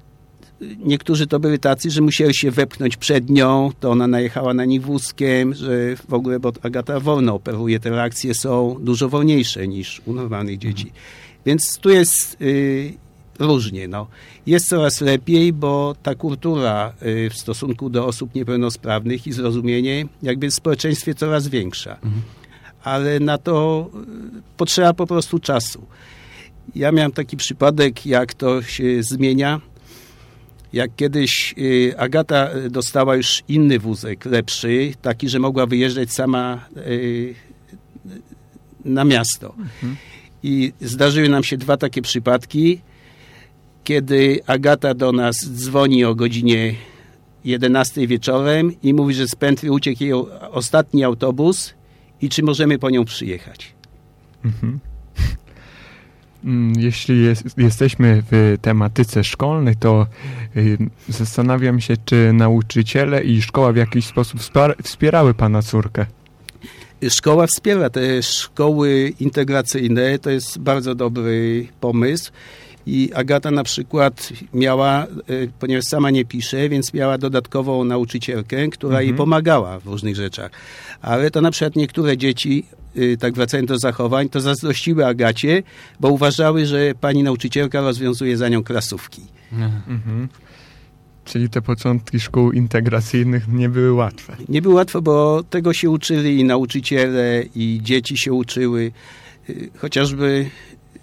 niektórzy 0.61 1.27
to 1.27 1.39
byli 1.39 1.59
tacy, 1.59 1.91
że 1.91 2.01
musieli 2.01 2.35
się 2.35 2.51
wepchnąć 2.51 2.97
przed 2.97 3.29
nią, 3.29 3.71
to 3.79 3.91
ona 3.91 4.07
najechała 4.07 4.53
na 4.53 4.65
nich 4.65 4.81
wózkiem, 4.81 5.53
że 5.53 5.95
w 5.95 6.13
ogóle, 6.13 6.39
bo 6.39 6.51
Agata 6.61 6.99
wolno 6.99 7.33
operuje, 7.33 7.79
te 7.79 7.89
reakcje 7.89 8.33
są 8.33 8.77
dużo 8.79 9.09
wolniejsze 9.09 9.67
niż 9.67 10.01
u 10.05 10.13
normalnych 10.13 10.57
dzieci. 10.57 10.91
Więc 11.45 11.77
tu 11.77 11.89
jest 11.89 12.41
y, 12.41 12.93
różnie. 13.39 13.87
No. 13.87 14.07
Jest 14.45 14.69
coraz 14.69 15.01
lepiej, 15.01 15.53
bo 15.53 15.95
ta 16.03 16.15
kultura 16.15 16.93
y, 17.01 17.29
w 17.29 17.37
stosunku 17.37 17.89
do 17.89 18.05
osób 18.05 18.35
niepełnosprawnych 18.35 19.27
i 19.27 19.31
zrozumienie 19.31 20.05
jakby 20.23 20.49
w 20.49 20.53
społeczeństwie 20.53 21.15
coraz 21.15 21.47
większa. 21.47 21.97
Ale 22.83 23.19
na 23.19 23.37
to 23.37 23.89
y, 24.37 24.41
potrzeba 24.57 24.93
po 24.93 25.07
prostu 25.07 25.39
czasu. 25.39 25.85
Ja 26.75 26.91
miałem 26.91 27.11
taki 27.11 27.37
przypadek, 27.37 28.05
jak 28.05 28.33
to 28.33 28.61
się 28.61 29.03
zmienia. 29.03 29.61
Jak 30.77 30.95
kiedyś 30.95 31.55
y, 31.57 31.93
Agata 31.97 32.49
dostała 32.69 33.15
już 33.15 33.43
inny 33.47 33.79
wózek, 33.79 34.25
lepszy, 34.25 34.93
taki, 35.01 35.29
że 35.29 35.39
mogła 35.39 35.65
wyjeżdżać 35.65 36.11
sama 36.11 36.65
y, 36.77 37.35
na 38.85 39.03
miasto. 39.03 39.55
I 40.43 40.73
zdarzyły 40.81 41.29
nam 41.29 41.43
się 41.43 41.57
dwa 41.57 41.77
takie 41.77 42.01
przypadki, 42.01 42.81
kiedy 43.83 44.39
Agata 44.47 44.93
do 44.93 45.11
nas 45.11 45.35
dzwoni 45.49 46.05
o 46.05 46.15
godzinie 46.15 46.75
11 47.45 48.07
wieczorem 48.07 48.81
i 48.83 48.93
mówi, 48.93 49.13
że 49.13 49.27
z 49.27 49.35
pętli 49.35 49.69
uciekł 49.69 50.03
jej 50.03 50.13
ostatni 50.51 51.03
autobus 51.03 51.73
i 52.21 52.29
czy 52.29 52.43
możemy 52.43 52.79
po 52.79 52.89
nią 52.89 53.05
przyjechać. 53.05 53.73
Mm, 54.45 54.79
Jeśli 56.77 57.23
jest, 57.23 57.57
jesteśmy 57.57 58.23
w 58.31 58.57
tematyce 58.61 59.23
szkolnej, 59.23 59.75
to 59.75 60.07
y, 60.57 60.77
zastanawiam 61.09 61.79
się, 61.79 61.93
czy 62.05 62.33
nauczyciele 62.33 63.23
i 63.23 63.41
szkoła 63.41 63.73
w 63.73 63.75
jakiś 63.75 64.05
sposób 64.05 64.39
wspierały 64.83 65.33
pana 65.33 65.61
córkę. 65.61 66.05
Szkoła 67.09 67.47
wspiera 67.47 67.89
te 67.89 68.23
szkoły 68.23 69.13
integracyjne, 69.19 70.19
to 70.19 70.29
jest 70.29 70.59
bardzo 70.59 70.95
dobry 70.95 71.67
pomysł. 71.79 72.31
I 72.87 73.11
Agata 73.13 73.51
na 73.51 73.63
przykład 73.63 74.29
miała, 74.53 75.05
y, 75.29 75.51
ponieważ 75.59 75.85
sama 75.85 76.09
nie 76.11 76.25
pisze, 76.25 76.69
więc 76.69 76.93
miała 76.93 77.17
dodatkową 77.17 77.83
nauczycielkę, 77.83 78.67
która 78.67 79.01
jej 79.01 79.13
pomagała 79.13 79.79
w 79.79 79.85
różnych 79.85 80.15
rzeczach. 80.15 80.51
Ale 81.01 81.31
to 81.31 81.41
na 81.41 81.51
przykład 81.51 81.75
niektóre 81.75 82.17
dzieci, 82.17 82.65
y, 82.97 83.17
tak 83.19 83.33
wracając 83.33 83.67
do 83.69 83.77
zachowań, 83.77 84.29
to 84.29 84.41
zazdrościły 84.41 85.05
Agacie, 85.05 85.63
bo 85.99 86.09
uważały, 86.09 86.65
że 86.65 86.93
pani 87.01 87.23
nauczycielka 87.23 87.81
rozwiązuje 87.81 88.37
za 88.37 88.49
nią 88.49 88.63
klasówki. 88.63 89.21
Mhm. 89.51 90.27
Czyli 91.25 91.49
te 91.49 91.61
początki 91.61 92.19
szkół 92.19 92.51
integracyjnych 92.51 93.47
nie 93.47 93.69
były 93.69 93.93
łatwe. 93.93 94.35
Nie 94.49 94.61
było 94.61 94.75
łatwo, 94.75 95.01
bo 95.01 95.43
tego 95.49 95.73
się 95.73 95.89
uczyli 95.89 96.39
i 96.39 96.43
nauczyciele, 96.43 97.43
i 97.55 97.79
dzieci 97.83 98.17
się 98.17 98.33
uczyły. 98.33 98.91
Y, 99.49 99.69
Chociażby 99.77 100.49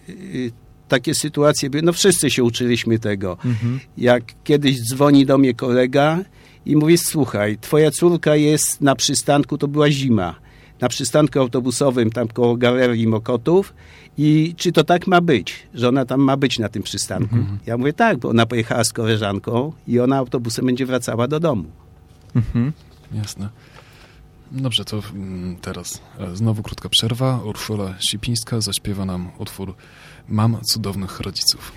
y, 0.09 0.53
takie 0.94 1.14
sytuacje 1.14 1.70
były, 1.70 1.82
no 1.82 1.92
wszyscy 1.92 2.30
się 2.30 2.44
uczyliśmy 2.44 2.98
tego. 2.98 3.36
Jak 3.98 4.22
kiedyś 4.44 4.80
dzwoni 4.80 5.26
do 5.26 5.38
mnie 5.38 5.54
kolega 5.54 6.18
i 6.66 6.76
mówi, 6.76 6.98
słuchaj, 6.98 7.58
twoja 7.60 7.90
córka 7.90 8.36
jest 8.36 8.80
na 8.80 8.94
przystanku, 8.94 9.58
to 9.58 9.68
była 9.68 9.90
zima, 9.90 10.34
na 10.80 10.88
przystanku 10.88 11.38
autobusowym 11.38 12.10
tam 12.10 12.28
koło 12.28 12.56
Galerii 12.56 13.06
Mokotów 13.06 13.74
i 14.18 14.54
czy 14.56 14.72
to 14.72 14.84
tak 14.84 15.06
ma 15.06 15.20
być, 15.20 15.66
że 15.74 15.88
ona 15.88 16.04
tam 16.04 16.20
ma 16.20 16.36
być 16.36 16.58
na 16.58 16.68
tym 16.68 16.82
przystanku? 16.82 17.36
Ja 17.66 17.76
mówię, 17.76 17.92
tak, 17.92 18.18
bo 18.18 18.28
ona 18.28 18.46
pojechała 18.46 18.84
z 18.84 18.92
koleżanką 18.92 19.72
i 19.88 20.00
ona 20.00 20.16
autobusem 20.16 20.66
będzie 20.66 20.86
wracała 20.86 21.28
do 21.28 21.40
domu. 21.40 21.64
Mhm. 22.34 22.72
Jasne. 23.12 23.48
Dobrze, 24.52 24.84
to 24.84 25.02
mm, 25.14 25.56
teraz 25.56 26.00
e, 26.18 26.36
znowu 26.36 26.62
krótka 26.62 26.88
przerwa. 26.88 27.40
Urszula 27.44 27.94
Sipińska 28.00 28.60
zaśpiewa 28.60 29.04
nam 29.04 29.30
utwór 29.38 29.74
Mam 30.28 30.61
cudownych 30.61 31.21
rodziców. 31.21 31.73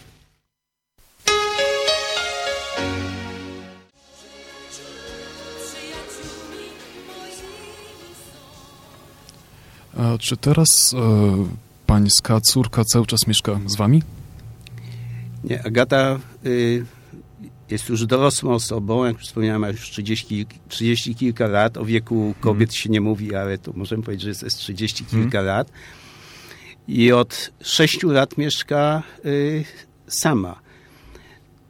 A 9.98 10.18
czy 10.18 10.38
teraz 10.38 10.94
e, 10.94 10.98
pańska 11.86 12.42
córka 12.42 12.84
cały 12.84 13.06
czas 13.06 13.28
mieszka 13.28 13.60
z 13.66 13.76
wami? 13.76 14.04
Nie, 15.44 15.66
Agata 15.66 16.20
y, 16.46 16.86
jest 17.70 17.90
już 17.90 18.06
dorosłą 18.06 18.54
osobą, 18.54 19.06
jak 19.06 19.18
wspomniałem, 19.18 19.62
ma 19.62 19.70
już 19.70 19.92
30, 19.92 20.46
30 20.70 21.16
kilka 21.16 21.48
lat. 21.48 21.78
O 21.78 21.86
wieku 21.86 22.34
kobiet 22.40 22.74
się 22.74 22.90
nie 22.90 23.02
mówi, 23.02 23.36
ale 23.36 23.58
to 23.58 23.72
możemy 23.76 24.04
powiedzieć, 24.04 24.24
że 24.24 24.46
jest 24.46 24.58
30 24.58 25.06
kilka 25.06 25.42
lat. 25.42 25.72
I 26.88 27.12
od 27.12 27.52
6 27.62 28.04
lat 28.04 28.38
mieszka 28.38 29.04
y, 29.26 29.64
sama. 30.08 30.60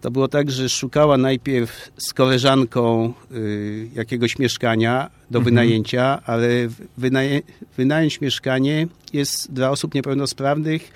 To 0.02 0.12
było 0.12 0.28
tak, 0.28 0.52
że 0.52 0.70
szukała 0.70 1.18
najpierw 1.18 1.92
z 1.98 2.14
koleżanką 2.14 3.14
y, 3.32 3.90
jakiegoś 3.94 4.40
mieszkania 4.40 5.10
do 5.32 5.42
wynajęcia, 5.42 6.22
ale 6.26 6.48
wynaję, 6.98 7.42
wynająć 7.78 8.22
mieszkanie 8.22 8.88
jest 9.14 9.54
dla 9.54 9.70
osób 9.72 9.94
niepełnosprawnych, 9.94 10.92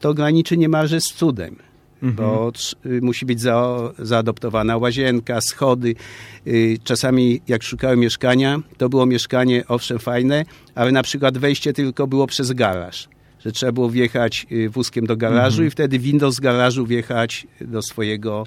to 0.00 0.14
graniczy 0.14 0.56
niemalże 0.56 1.00
z 1.00 1.04
cudem 1.04 1.56
bo 2.02 2.50
trz- 2.50 2.74
y, 2.86 3.00
musi 3.02 3.26
być 3.26 3.40
za, 3.40 3.78
zaadoptowana 3.98 4.76
łazienka, 4.76 5.40
schody. 5.40 5.94
Czasami 6.84 7.40
jak 7.48 7.62
szukałem 7.62 7.98
mieszkania, 7.98 8.60
to 8.76 8.88
było 8.88 9.06
mieszkanie 9.06 9.64
owszem 9.68 9.98
fajne, 9.98 10.44
ale 10.74 10.92
na 10.92 11.02
przykład 11.02 11.38
wejście 11.38 11.72
tylko 11.72 12.06
było 12.06 12.26
przez 12.26 12.52
garaż. 12.52 13.08
Że 13.44 13.52
trzeba 13.52 13.72
było 13.72 13.90
wjechać 13.90 14.46
y, 14.52 14.70
wózkiem 14.70 15.06
do 15.06 15.16
garażu 15.16 15.64
i 15.64 15.70
wtedy 15.70 15.98
windą 15.98 16.30
z 16.30 16.40
garażu 16.40 16.86
wjechać 16.86 17.46
do 17.60 17.82
swojego 17.82 18.46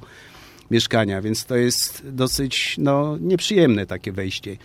mieszkania, 0.71 1.21
więc 1.21 1.45
to 1.45 1.55
jest 1.55 2.03
dosyć 2.11 2.75
no, 2.77 3.17
nieprzyjemne 3.21 3.85
takie 3.85 4.11
wejście. 4.11 4.57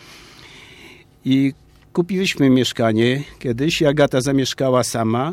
I 1.25 1.53
kupiliśmy 1.93 2.51
mieszkanie 2.51 3.23
kiedyś, 3.39 3.81
i 3.81 3.87
Agata 3.87 4.21
zamieszkała 4.21 4.85
sama. 4.85 5.33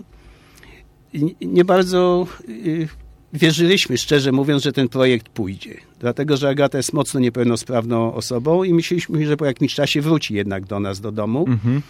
I 1.13 1.35
nie 1.41 1.65
bardzo 1.65 2.27
y, 2.49 2.87
wierzyliśmy, 3.33 3.97
szczerze 3.97 4.31
mówiąc, 4.31 4.63
że 4.63 4.71
ten 4.71 4.89
projekt 4.89 5.29
pójdzie. 5.29 5.77
Dlatego, 5.99 6.37
że 6.37 6.49
Agata 6.49 6.77
jest 6.77 6.93
mocno 6.93 7.19
niepełnosprawną 7.19 8.13
osobą 8.13 8.63
i 8.63 8.73
myśleliśmy, 8.73 9.25
że 9.25 9.37
po 9.37 9.45
jakimś 9.45 9.75
czasie 9.75 10.01
wróci 10.01 10.33
jednak 10.33 10.65
do 10.65 10.79
nas, 10.79 11.01
do 11.01 11.11
domu. 11.11 11.45
Mhm. 11.47 11.81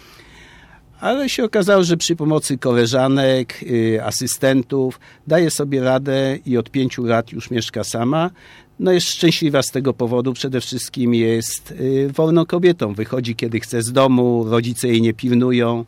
Ale 1.02 1.28
się 1.28 1.44
okazało, 1.44 1.84
że 1.84 1.96
przy 1.96 2.16
pomocy 2.16 2.58
koleżanek, 2.58 3.60
y, 3.62 4.04
asystentów 4.04 5.00
daje 5.26 5.50
sobie 5.50 5.80
radę 5.80 6.38
i 6.46 6.56
od 6.56 6.70
pięciu 6.70 7.04
lat 7.04 7.32
już 7.32 7.50
mieszka 7.50 7.84
sama. 7.84 8.30
No 8.78 8.92
jest 8.92 9.06
szczęśliwa 9.06 9.62
z 9.62 9.70
tego 9.70 9.94
powodu. 9.94 10.32
Przede 10.32 10.60
wszystkim 10.60 11.14
jest 11.14 11.70
y, 11.70 12.10
wolną 12.14 12.46
kobietą. 12.46 12.94
Wychodzi 12.94 13.36
kiedy 13.36 13.60
chce 13.60 13.82
z 13.82 13.92
domu, 13.92 14.44
rodzice 14.48 14.88
jej 14.88 15.02
nie 15.02 15.14
pilnują. 15.14 15.84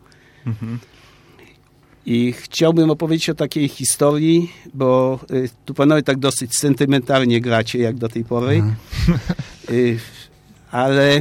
I 2.06 2.32
chciałbym 2.32 2.90
opowiedzieć 2.90 3.30
o 3.30 3.34
takiej 3.34 3.68
historii, 3.68 4.52
bo 4.74 5.20
y, 5.30 5.48
tu 5.64 5.74
panowie 5.74 6.02
tak 6.02 6.18
dosyć 6.18 6.56
sentymentalnie 6.56 7.40
gracie 7.40 7.78
jak 7.78 7.96
do 7.96 8.08
tej 8.08 8.24
pory. 8.24 8.62
Y, 9.70 9.98
ale 10.70 11.20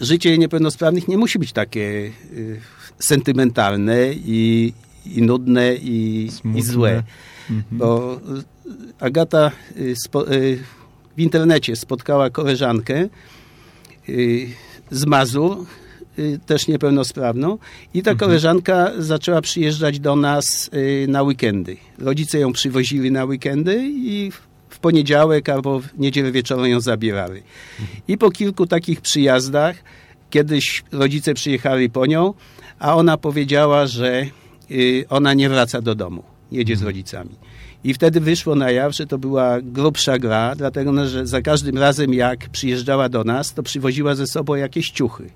życie 0.00 0.38
niepełnosprawnych 0.38 1.08
nie 1.08 1.18
musi 1.18 1.38
być 1.38 1.52
takie 1.52 1.80
y, 1.80 2.60
sentymentalne 2.98 4.12
i, 4.12 4.72
i 5.06 5.22
nudne 5.22 5.74
i, 5.74 6.30
i 6.54 6.62
złe. 6.62 7.02
Bo 7.70 8.20
y, 8.66 8.74
Agata 9.00 9.50
y, 9.76 9.94
spo, 9.96 10.32
y, 10.32 10.58
w 11.16 11.20
internecie 11.20 11.76
spotkała 11.76 12.30
koleżankę 12.30 13.08
y, 14.08 14.48
z 14.90 15.06
Mazur, 15.06 15.66
y, 16.18 16.40
też 16.46 16.68
niepełnosprawną 16.68 17.58
i 17.94 18.02
ta 18.02 18.14
koleżanka 18.14 18.92
zaczęła 18.98 19.40
przyjeżdżać 19.40 20.00
do 20.00 20.16
nas 20.16 20.70
y, 20.74 21.06
na 21.08 21.22
weekendy. 21.22 21.76
Rodzice 21.98 22.38
ją 22.38 22.52
przywozili 22.52 23.10
na 23.10 23.24
weekendy 23.24 23.82
i 23.88 24.32
w- 24.76 24.78
poniedziałek 24.78 25.48
albo 25.48 25.80
w 25.80 25.98
niedzielę 25.98 26.32
wieczorem 26.32 26.66
ją 26.66 26.80
zabierali. 26.80 27.42
I 28.08 28.18
po 28.18 28.30
kilku 28.30 28.66
takich 28.66 29.00
przyjazdach, 29.00 29.76
kiedyś 30.30 30.84
rodzice 30.92 31.34
przyjechali 31.34 31.90
po 31.90 32.06
nią, 32.06 32.34
a 32.78 32.96
ona 32.96 33.16
powiedziała, 33.16 33.86
że 33.86 34.26
y, 34.70 35.04
ona 35.08 35.34
nie 35.34 35.48
wraca 35.48 35.80
do 35.82 35.94
domu. 35.94 36.22
jedzie 36.52 36.76
z 36.76 36.82
rodzicami. 36.82 37.30
I 37.84 37.94
wtedy 37.94 38.20
wyszło 38.20 38.54
na 38.54 38.70
jaw, 38.70 38.94
że 38.94 39.06
to 39.06 39.18
była 39.18 39.60
grubsza 39.62 40.18
gra, 40.18 40.54
dlatego 40.56 40.92
no, 40.92 41.06
że 41.08 41.26
za 41.26 41.42
każdym 41.42 41.78
razem 41.78 42.14
jak 42.14 42.48
przyjeżdżała 42.48 43.08
do 43.08 43.24
nas, 43.24 43.54
to 43.54 43.62
przywoziła 43.62 44.14
ze 44.14 44.26
sobą 44.26 44.54
jakieś 44.54 44.90
ciuchy. 44.90 45.30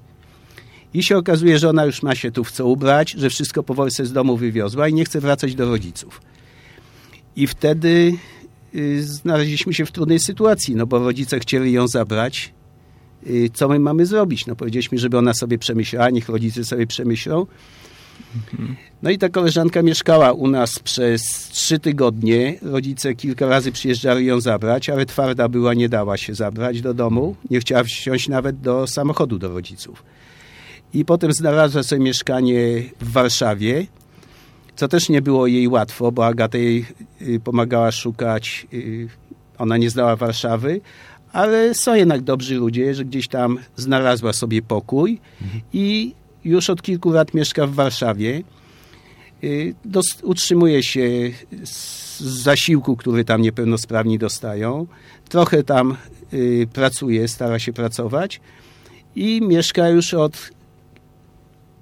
I 0.94 1.02
się 1.02 1.16
okazuje, 1.16 1.58
że 1.58 1.68
ona 1.68 1.84
już 1.84 2.02
ma 2.02 2.14
się 2.14 2.30
tu 2.30 2.44
w 2.44 2.52
co 2.52 2.66
ubrać, 2.66 3.10
że 3.18 3.30
wszystko 3.30 3.62
powoli 3.62 3.90
z 3.90 4.12
domu 4.12 4.36
wywiozła 4.36 4.88
i 4.88 4.94
nie 4.94 5.04
chce 5.04 5.20
wracać 5.20 5.54
do 5.54 5.66
rodziców. 5.68 6.20
I 7.36 7.46
wtedy 7.46 8.12
znaleźliśmy 9.00 9.74
się 9.74 9.86
w 9.86 9.92
trudnej 9.92 10.18
sytuacji, 10.18 10.74
no 10.74 10.86
bo 10.86 10.98
rodzice 10.98 11.40
chcieli 11.40 11.72
ją 11.72 11.88
zabrać. 11.88 12.52
Y, 13.26 13.50
co 13.54 13.68
my 13.68 13.78
mamy 13.78 14.06
zrobić? 14.06 14.46
No 14.46 14.56
powiedzieliśmy, 14.56 14.98
żeby 14.98 15.18
ona 15.18 15.34
sobie 15.34 15.58
przemyślała, 15.58 16.10
niech 16.10 16.28
rodzice 16.28 16.64
sobie 16.64 16.86
przemyślą. 16.86 17.46
No 19.02 19.10
i 19.10 19.18
ta 19.18 19.28
koleżanka 19.28 19.82
mieszkała 19.82 20.32
u 20.32 20.46
nas 20.46 20.78
przez 20.78 21.48
trzy 21.48 21.78
tygodnie. 21.78 22.58
Rodzice 22.62 23.14
kilka 23.14 23.46
razy 23.46 23.72
przyjeżdżali 23.72 24.26
ją 24.26 24.40
zabrać, 24.40 24.90
ale 24.90 25.06
twarda 25.06 25.48
była, 25.48 25.74
nie 25.74 25.88
dała 25.88 26.16
się 26.16 26.34
zabrać 26.34 26.80
do 26.80 26.94
domu. 26.94 27.36
Nie 27.50 27.60
chciała 27.60 27.84
wsiąść 27.84 28.28
nawet 28.28 28.60
do 28.60 28.86
samochodu 28.86 29.38
do 29.38 29.48
rodziców. 29.48 30.02
I 30.94 31.04
potem 31.04 31.32
znalazła 31.32 31.82
sobie 31.82 32.02
mieszkanie 32.02 32.82
w 33.00 33.12
Warszawie, 33.12 33.86
co 34.80 34.88
też 34.88 35.08
nie 35.08 35.22
było 35.22 35.46
jej 35.46 35.68
łatwo, 35.68 36.12
bo 36.12 36.26
Agata 36.26 36.58
jej 36.58 36.86
y, 37.22 37.40
pomagała 37.40 37.92
szukać. 37.92 38.66
Y, 38.72 39.08
ona 39.58 39.76
nie 39.76 39.90
znała 39.90 40.16
Warszawy, 40.16 40.80
ale 41.32 41.74
są 41.74 41.94
jednak 41.94 42.20
dobrzy 42.22 42.54
ludzie, 42.54 42.94
że 42.94 43.04
gdzieś 43.04 43.28
tam 43.28 43.58
znalazła 43.76 44.32
sobie 44.32 44.62
pokój 44.62 45.20
i 45.72 46.14
już 46.44 46.70
od 46.70 46.82
kilku 46.82 47.10
lat 47.10 47.34
mieszka 47.34 47.66
w 47.66 47.74
Warszawie. 47.74 48.42
Y, 49.44 49.74
utrzymuje 50.22 50.82
się 50.82 51.30
z 51.64 52.20
zasiłku, 52.20 52.96
który 52.96 53.24
tam 53.24 53.42
niepełnosprawni 53.42 54.18
dostają. 54.18 54.86
Trochę 55.28 55.62
tam 55.62 55.96
pracuje, 56.72 57.28
stara 57.28 57.58
się 57.58 57.72
pracować 57.72 58.40
i 59.16 59.40
mieszka 59.42 59.88
już 59.88 60.14
od 60.14 60.50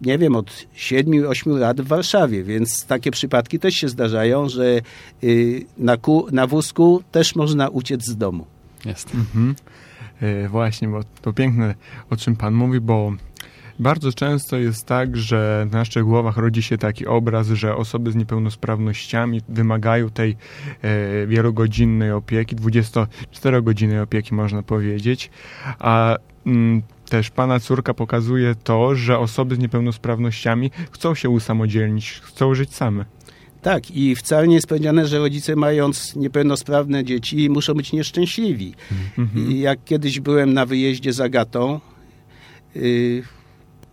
nie 0.02 0.18
wiem, 0.18 0.36
od 0.36 0.66
7-8 0.76 1.58
lat 1.58 1.80
w 1.80 1.86
Warszawie, 1.86 2.44
więc 2.44 2.86
takie 2.86 3.10
przypadki 3.10 3.58
też 3.58 3.74
się 3.74 3.88
zdarzają, 3.88 4.48
że 4.48 4.80
y, 5.24 5.66
na, 5.78 5.96
ku, 5.96 6.26
na 6.32 6.46
wózku 6.46 7.02
też 7.12 7.36
można 7.36 7.68
uciec 7.68 8.04
z 8.04 8.16
domu. 8.16 8.46
Jest. 8.84 9.14
Mhm. 9.14 9.54
E, 10.20 10.48
właśnie, 10.48 10.88
bo 10.88 11.00
to 11.22 11.32
piękne, 11.32 11.74
o 12.10 12.16
czym 12.16 12.36
Pan 12.36 12.54
mówi, 12.54 12.80
bo 12.80 13.12
bardzo 13.78 14.12
często 14.12 14.56
jest 14.56 14.86
tak, 14.86 15.16
że 15.16 15.66
w 15.68 15.72
naszych 15.72 16.04
głowach 16.04 16.36
rodzi 16.36 16.62
się 16.62 16.78
taki 16.78 17.06
obraz, 17.06 17.46
że 17.46 17.76
osoby 17.76 18.12
z 18.12 18.16
niepełnosprawnościami 18.16 19.40
wymagają 19.48 20.10
tej 20.10 20.36
e, 20.82 21.26
wielogodzinnej 21.26 22.12
opieki, 22.12 22.56
24-godzinnej 22.56 24.02
opieki 24.02 24.34
można 24.34 24.62
powiedzieć, 24.62 25.30
a 25.78 26.16
mm, 26.46 26.82
też 27.08 27.30
pana 27.30 27.60
córka 27.60 27.94
pokazuje 27.94 28.54
to, 28.64 28.94
że 28.94 29.18
osoby 29.18 29.54
z 29.54 29.58
niepełnosprawnościami 29.58 30.70
chcą 30.90 31.14
się 31.14 31.28
usamodzielnić, 31.30 32.20
chcą 32.24 32.54
żyć 32.54 32.74
same. 32.74 33.04
Tak, 33.62 33.90
i 33.90 34.16
wcale 34.16 34.48
nie 34.48 34.54
jest 34.54 34.66
powiedziane, 34.66 35.06
że 35.06 35.18
rodzice 35.18 35.56
mając 35.56 36.16
niepełnosprawne 36.16 37.04
dzieci 37.04 37.50
muszą 37.50 37.74
być 37.74 37.92
nieszczęśliwi. 37.92 38.74
Mhm. 39.18 39.56
Jak 39.56 39.84
kiedyś 39.84 40.20
byłem 40.20 40.54
na 40.54 40.66
wyjeździe 40.66 41.12
z 41.12 41.20
Agatą, 41.20 41.80
yy, 42.74 43.22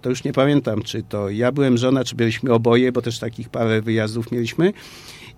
to 0.01 0.09
już 0.09 0.23
nie 0.23 0.33
pamiętam, 0.33 0.81
czy 0.81 1.03
to 1.03 1.29
ja 1.29 1.51
byłem 1.51 1.77
żona, 1.77 2.03
czy 2.03 2.15
byliśmy 2.15 2.53
oboje, 2.53 2.91
bo 2.91 3.01
też 3.01 3.19
takich 3.19 3.49
parę 3.49 3.81
wyjazdów 3.81 4.31
mieliśmy. 4.31 4.73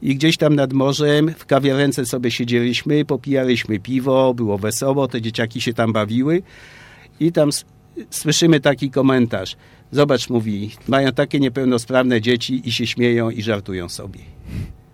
I 0.01 0.15
gdzieś 0.15 0.37
tam 0.37 0.55
nad 0.55 0.73
morzem 0.73 1.33
w 1.37 1.45
kawiarence 1.45 2.05
sobie 2.05 2.31
siedzieliśmy, 2.31 3.05
popijaliśmy 3.05 3.79
piwo, 3.79 4.33
było 4.33 4.57
wesoło, 4.57 5.07
te 5.07 5.21
dzieciaki 5.21 5.61
się 5.61 5.73
tam 5.73 5.93
bawiły. 5.93 6.43
I 7.19 7.31
tam 7.31 7.49
słyszymy 8.09 8.59
taki 8.59 8.91
komentarz. 8.91 9.55
Zobacz, 9.91 10.29
mówi, 10.29 10.71
mają 10.87 11.11
takie 11.11 11.39
niepełnosprawne 11.39 12.21
dzieci 12.21 12.61
i 12.69 12.71
się 12.71 12.87
śmieją 12.87 13.29
i 13.29 13.43
żartują 13.43 13.89
sobie. 13.89 14.19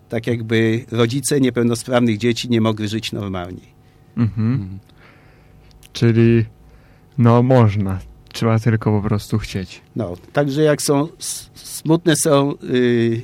Tak 0.10 0.28
jakby 0.28 0.86
rodzice 0.92 1.42
niepełnosprawnych 1.42 2.18
dzieci 2.18 2.50
nie 2.50 2.62
mogli 2.62 2.88
żyć 2.88 3.12
normalnie. 3.12 3.74
Mhm. 4.18 4.80
Czyli 5.94 6.46
no 7.18 7.44
można, 7.44 8.00
trzeba 8.34 8.60
tylko 8.60 9.02
po 9.02 9.08
prostu 9.08 9.38
chcieć. 9.38 9.82
No, 9.96 10.14
także 10.34 10.64
jak 10.64 10.82
są 10.82 11.08
smutne 11.54 12.16
są 12.16 12.54
y, 12.64 13.22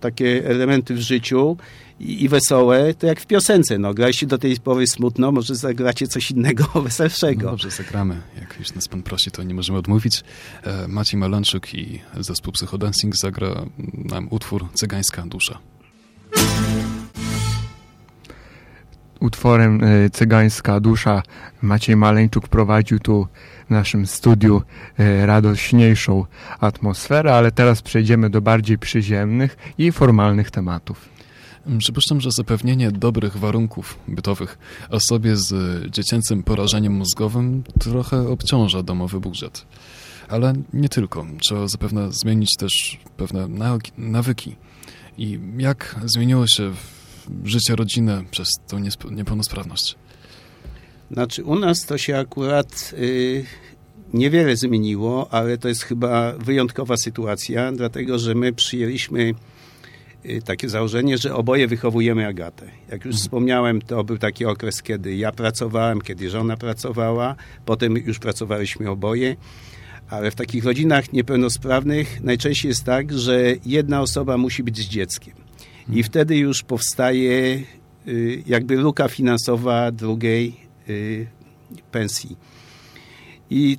takie 0.00 0.46
elementy 0.46 0.94
w 0.94 1.00
życiu 1.00 1.56
i, 2.00 2.24
i, 2.24 2.28
wesołe, 2.28 2.94
to 2.94 3.06
jak 3.06 3.20
w 3.20 3.26
piosence. 3.26 3.78
No, 3.78 3.94
graliście 3.94 4.26
do 4.26 4.38
tej 4.38 4.56
pory 4.56 4.86
smutno, 4.86 5.32
może 5.32 5.54
zagracie 5.54 6.06
coś 6.06 6.30
innego, 6.30 6.64
weselszego. 6.84 7.44
No 7.44 7.50
dobrze, 7.50 7.70
zagramy. 7.70 8.20
Jak 8.40 8.58
już 8.58 8.74
nas 8.74 8.88
pan 8.88 9.02
prosi, 9.02 9.30
to 9.30 9.42
nie 9.42 9.54
możemy 9.54 9.78
odmówić. 9.78 10.24
E, 10.62 10.88
Maciej 10.88 11.20
Malanczuk 11.20 11.74
i 11.74 12.00
zespół 12.20 12.52
Psychodancing 12.52 13.16
zagra 13.16 13.48
nam 13.94 14.28
utwór 14.30 14.68
Cygańska 14.74 15.22
Dusza. 15.22 15.58
Utworem 19.20 19.84
e, 19.84 20.10
Cygańska 20.10 20.80
Dusza 20.80 21.22
Maciej 21.62 21.96
Maleńczuk 21.96 22.48
prowadził 22.48 22.98
tu 22.98 23.26
w 23.66 23.70
naszym 23.70 24.06
studiu 24.06 24.62
e, 24.98 25.26
radośniejszą 25.26 26.24
atmosferę, 26.60 27.34
ale 27.34 27.52
teraz 27.52 27.82
przejdziemy 27.82 28.30
do 28.30 28.40
bardziej 28.40 28.78
przyziemnych 28.78 29.56
i 29.78 29.92
formalnych 29.92 30.50
tematów. 30.50 31.15
Przypuszczam, 31.78 32.20
że 32.20 32.30
zapewnienie 32.30 32.90
dobrych 32.90 33.36
warunków 33.36 33.98
bytowych 34.08 34.58
osobie 34.90 35.36
z 35.36 35.54
dziecięcym 35.90 36.42
porażeniem 36.42 36.92
mózgowym 36.92 37.62
trochę 37.80 38.28
obciąża 38.28 38.82
domowy 38.82 39.20
budżet. 39.20 39.66
Ale 40.28 40.52
nie 40.72 40.88
tylko. 40.88 41.26
Trzeba 41.40 41.68
zapewne 41.68 42.12
zmienić 42.12 42.56
też 42.58 42.98
pewne 43.16 43.48
nawyki. 43.98 44.56
I 45.18 45.40
jak 45.58 46.00
zmieniło 46.04 46.46
się 46.46 46.72
życie 47.44 47.76
rodziny 47.76 48.24
przez 48.30 48.48
tą 48.68 48.78
niepełnosprawność? 49.10 49.96
Znaczy, 51.10 51.44
u 51.44 51.58
nas 51.58 51.86
to 51.86 51.98
się 51.98 52.18
akurat 52.18 52.94
y, 52.98 53.44
niewiele 54.14 54.56
zmieniło, 54.56 55.28
ale 55.30 55.58
to 55.58 55.68
jest 55.68 55.82
chyba 55.82 56.32
wyjątkowa 56.32 56.96
sytuacja, 56.96 57.72
dlatego 57.72 58.18
że 58.18 58.34
my 58.34 58.52
przyjęliśmy 58.52 59.34
takie 60.44 60.68
założenie, 60.68 61.18
że 61.18 61.34
oboje 61.34 61.68
wychowujemy 61.68 62.26
Agatę. 62.26 62.64
Jak 62.64 63.04
już 63.04 63.14
mhm. 63.14 63.22
wspomniałem, 63.22 63.82
to 63.82 64.04
był 64.04 64.18
taki 64.18 64.44
okres, 64.44 64.82
kiedy 64.82 65.16
ja 65.16 65.32
pracowałem, 65.32 66.00
kiedy 66.00 66.30
żona 66.30 66.56
pracowała, 66.56 67.34
potem 67.64 67.96
już 67.96 68.18
pracowaliśmy 68.18 68.90
oboje. 68.90 69.36
Ale 70.10 70.30
w 70.30 70.34
takich 70.34 70.64
rodzinach 70.64 71.12
niepełnosprawnych 71.12 72.20
najczęściej 72.20 72.68
jest 72.68 72.84
tak, 72.84 73.12
że 73.12 73.54
jedna 73.66 74.00
osoba 74.00 74.38
musi 74.38 74.62
być 74.62 74.78
z 74.78 74.88
dzieckiem. 74.88 75.34
I 75.80 75.88
mhm. 75.88 76.04
wtedy 76.04 76.36
już 76.36 76.62
powstaje 76.62 77.62
y, 78.08 78.42
jakby 78.46 78.76
luka 78.76 79.08
finansowa 79.08 79.92
drugiej 79.92 80.66
Y, 80.88 81.26
pensji. 81.90 82.36
I 83.50 83.78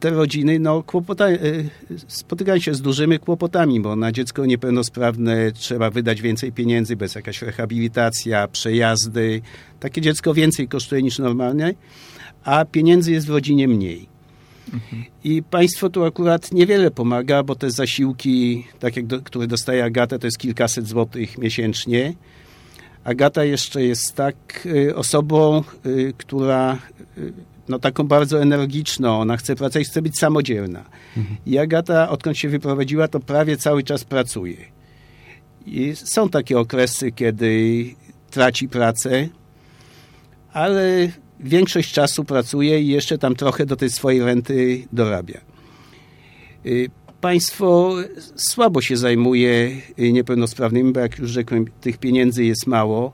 te 0.00 0.10
rodziny 0.10 0.58
no, 0.58 0.82
kłopota, 0.82 1.30
y, 1.30 1.70
spotykają 2.06 2.60
się 2.60 2.74
z 2.74 2.80
dużymi 2.80 3.18
kłopotami, 3.18 3.80
bo 3.80 3.96
na 3.96 4.12
dziecko 4.12 4.46
niepełnosprawne 4.46 5.52
trzeba 5.52 5.90
wydać 5.90 6.22
więcej 6.22 6.52
pieniędzy, 6.52 6.96
bez 6.96 7.14
jakaś 7.14 7.42
rehabilitacja, 7.42 8.48
przejazdy. 8.48 9.40
Takie 9.80 10.00
dziecko 10.00 10.34
więcej 10.34 10.68
kosztuje 10.68 11.02
niż 11.02 11.18
normalnie, 11.18 11.74
a 12.44 12.64
pieniędzy 12.64 13.12
jest 13.12 13.26
w 13.26 13.30
rodzinie 13.30 13.68
mniej. 13.68 14.06
Mhm. 14.72 15.04
I 15.24 15.42
państwo 15.42 15.90
tu 15.90 16.04
akurat 16.04 16.52
niewiele 16.52 16.90
pomaga, 16.90 17.42
bo 17.42 17.54
te 17.54 17.70
zasiłki, 17.70 18.66
tak 18.78 18.96
jak 18.96 19.06
do, 19.06 19.20
które 19.20 19.46
dostaje 19.46 19.84
Agata, 19.84 20.18
to 20.18 20.26
jest 20.26 20.38
kilkaset 20.38 20.86
złotych 20.86 21.38
miesięcznie 21.38 22.14
Agata 23.08 23.44
jeszcze 23.44 23.82
jest 23.82 24.14
tak 24.14 24.66
y, 24.66 24.96
osobą, 24.96 25.62
y, 25.86 26.12
która 26.18 26.78
y, 27.18 27.32
no 27.68 27.78
taką 27.78 28.04
bardzo 28.04 28.42
energiczną, 28.42 29.20
ona 29.20 29.36
chce 29.36 29.56
pracować, 29.56 29.88
chce 29.88 30.02
być 30.02 30.18
samodzielna. 30.18 30.84
Mhm. 31.16 31.36
I 31.46 31.58
Agata, 31.58 32.08
odkąd 32.08 32.38
się 32.38 32.48
wyprowadziła, 32.48 33.08
to 33.08 33.20
prawie 33.20 33.56
cały 33.56 33.82
czas 33.82 34.04
pracuje. 34.04 34.56
I 35.66 35.92
są 35.96 36.28
takie 36.28 36.58
okresy, 36.58 37.12
kiedy 37.12 37.84
traci 38.30 38.68
pracę, 38.68 39.28
ale 40.52 41.08
większość 41.40 41.92
czasu 41.92 42.24
pracuje 42.24 42.82
i 42.82 42.88
jeszcze 42.88 43.18
tam 43.18 43.34
trochę 43.34 43.66
do 43.66 43.76
tej 43.76 43.90
swojej 43.90 44.22
renty 44.22 44.86
dorabia 44.92 45.40
państwo 47.20 47.96
słabo 48.36 48.80
się 48.80 48.96
zajmuje 48.96 49.70
niepełnosprawnymi, 49.98 50.92
bo 50.92 51.00
jak 51.00 51.18
już 51.18 51.30
rzekłem, 51.30 51.64
tych 51.80 51.98
pieniędzy 51.98 52.44
jest 52.44 52.66
mało. 52.66 53.12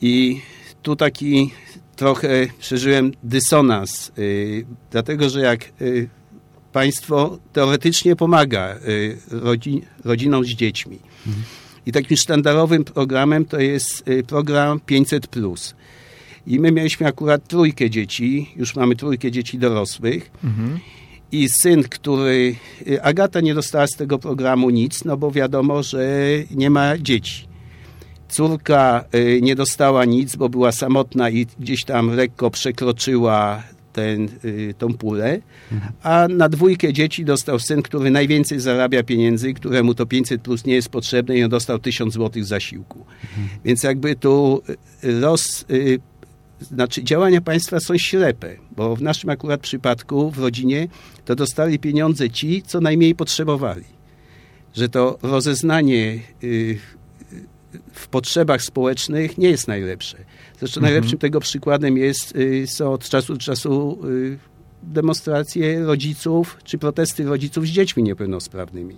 I 0.00 0.40
tu 0.82 0.96
taki 0.96 1.50
trochę 2.04 2.46
przeżyłem 2.58 3.12
dysonans, 3.22 4.12
y, 4.18 4.66
dlatego 4.90 5.30
że 5.30 5.40
jak 5.40 5.72
y, 5.80 6.08
państwo 6.72 7.38
teoretycznie 7.52 8.16
pomaga 8.16 8.76
y, 8.88 9.18
rodzinom 10.04 10.44
z 10.44 10.48
dziećmi. 10.48 10.98
I 11.86 11.92
takim 11.92 12.16
sztandarowym 12.16 12.84
programem 12.84 13.44
to 13.44 13.60
jest 13.60 14.04
program 14.26 14.80
500. 14.80 15.28
I 16.46 16.60
my 16.60 16.72
mieliśmy 16.72 17.06
akurat 17.06 17.48
trójkę 17.48 17.90
dzieci, 17.90 18.50
już 18.56 18.76
mamy 18.76 18.96
trójkę 18.96 19.30
dzieci 19.30 19.58
dorosłych. 19.58 20.30
I 21.32 21.48
syn, 21.48 21.82
który. 21.82 22.56
Agata 23.02 23.40
nie 23.40 23.54
dostała 23.54 23.86
z 23.86 23.96
tego 23.96 24.18
programu 24.18 24.70
nic, 24.70 25.04
no 25.04 25.16
bo 25.16 25.30
wiadomo, 25.30 25.82
że 25.82 26.06
nie 26.50 26.70
ma 26.70 26.98
dzieci. 26.98 27.53
Córka 28.36 29.04
y, 29.14 29.40
nie 29.42 29.54
dostała 29.54 30.04
nic, 30.04 30.36
bo 30.36 30.48
była 30.48 30.72
samotna 30.72 31.30
i 31.30 31.46
gdzieś 31.60 31.84
tam 31.84 32.10
lekko 32.10 32.50
przekroczyła 32.50 33.62
ten, 33.92 34.28
y, 34.44 34.74
tą 34.78 34.94
pulę, 34.94 35.40
a 36.02 36.28
na 36.28 36.48
dwójkę 36.48 36.92
dzieci 36.92 37.24
dostał 37.24 37.58
syn, 37.58 37.82
który 37.82 38.10
najwięcej 38.10 38.60
zarabia 38.60 39.02
pieniędzy, 39.02 39.54
któremu 39.54 39.94
to 39.94 40.06
500 40.06 40.42
plus 40.42 40.64
nie 40.64 40.74
jest 40.74 40.88
potrzebne 40.88 41.36
i 41.36 41.44
on 41.44 41.50
dostał 41.50 41.78
1000 41.78 42.14
złotych 42.14 42.44
zasiłku. 42.44 43.06
Więc 43.64 43.82
jakby 43.82 44.16
tu 44.16 44.62
los, 45.02 45.64
znaczy 46.60 47.04
działania 47.04 47.40
państwa 47.40 47.80
są 47.80 47.98
ślepe, 47.98 48.56
bo 48.76 48.96
w 48.96 49.02
naszym 49.02 49.30
akurat 49.30 49.60
przypadku 49.60 50.30
w 50.30 50.38
rodzinie 50.38 50.88
to 51.24 51.34
dostali 51.34 51.78
pieniądze 51.78 52.30
ci, 52.30 52.62
co 52.62 52.80
najmniej 52.80 53.14
potrzebowali. 53.14 53.84
Że 54.74 54.88
to 54.88 55.18
rozeznanie 55.22 56.18
w 57.92 58.08
potrzebach 58.08 58.62
społecznych 58.62 59.38
nie 59.38 59.50
jest 59.50 59.68
najlepsze. 59.68 60.18
Zresztą 60.58 60.78
mhm. 60.78 60.92
najlepszym 60.92 61.18
tego 61.18 61.40
przykładem 61.40 61.96
jest, 61.96 62.36
y, 62.36 62.66
są 62.66 62.92
od 62.92 63.08
czasu 63.08 63.32
do 63.32 63.38
czasu 63.38 63.98
y, 64.08 64.38
demonstracje 64.82 65.84
rodziców 65.84 66.58
czy 66.64 66.78
protesty 66.78 67.24
rodziców 67.24 67.66
z 67.66 67.70
dziećmi 67.70 68.02
niepełnosprawnymi. 68.02 68.96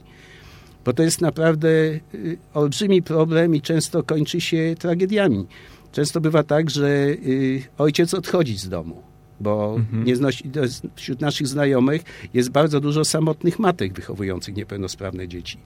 Bo 0.85 0.93
to 0.93 1.03
jest 1.03 1.21
naprawdę 1.21 1.69
y, 1.69 2.01
olbrzymi 2.55 3.03
problem 3.03 3.55
i 3.55 3.61
często 3.61 4.03
kończy 4.03 4.41
się 4.41 4.75
tragediami. 4.79 5.47
Często 5.93 6.21
bywa 6.21 6.43
tak, 6.43 6.71
że 6.71 7.07
ojciec 7.79 8.15
odchodzi 8.15 8.59
z 8.59 8.69
domu, 8.69 9.03
bo 9.41 9.75
mhm. 9.77 10.05
nie 10.05 10.17
znosi, 10.17 10.51
wśród 10.95 11.21
naszych 11.21 11.47
znajomych 11.47 12.03
jest 12.35 12.51
bardzo 12.51 12.81
dużo 12.81 13.05
samotnych 13.05 13.59
matek 13.59 13.93
wychowujących 13.93 14.57
niepełnosprawne 14.57 15.29
dzieci. 15.29 15.59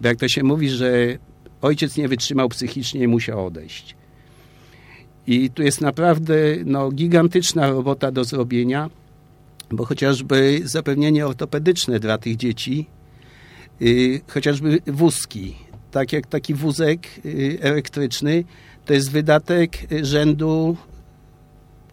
Bo 0.00 0.08
jak 0.08 0.18
to 0.18 0.28
się 0.28 0.42
mówi, 0.42 0.68
że 0.68 1.18
ojciec 1.64 1.96
nie 1.96 2.08
wytrzymał 2.08 2.48
psychicznie 2.48 3.00
i 3.02 3.08
musiał 3.08 3.46
odejść. 3.46 3.96
I 5.26 5.50
tu 5.50 5.62
jest 5.62 5.80
naprawdę 5.80 6.34
no, 6.64 6.90
gigantyczna 6.90 7.70
robota 7.70 8.12
do 8.12 8.24
zrobienia, 8.24 8.90
bo 9.70 9.84
chociażby 9.84 10.60
zapewnienie 10.64 11.26
ortopedyczne 11.26 12.00
dla 12.00 12.18
tych 12.18 12.36
dzieci, 12.36 12.86
yy, 13.80 14.20
chociażby 14.28 14.78
wózki, 14.86 15.54
tak 15.90 16.12
jak 16.12 16.26
taki 16.26 16.54
wózek 16.54 17.24
yy, 17.24 17.58
elektryczny, 17.60 18.44
to 18.84 18.94
jest 18.94 19.10
wydatek 19.10 19.78
rzędu 20.02 20.76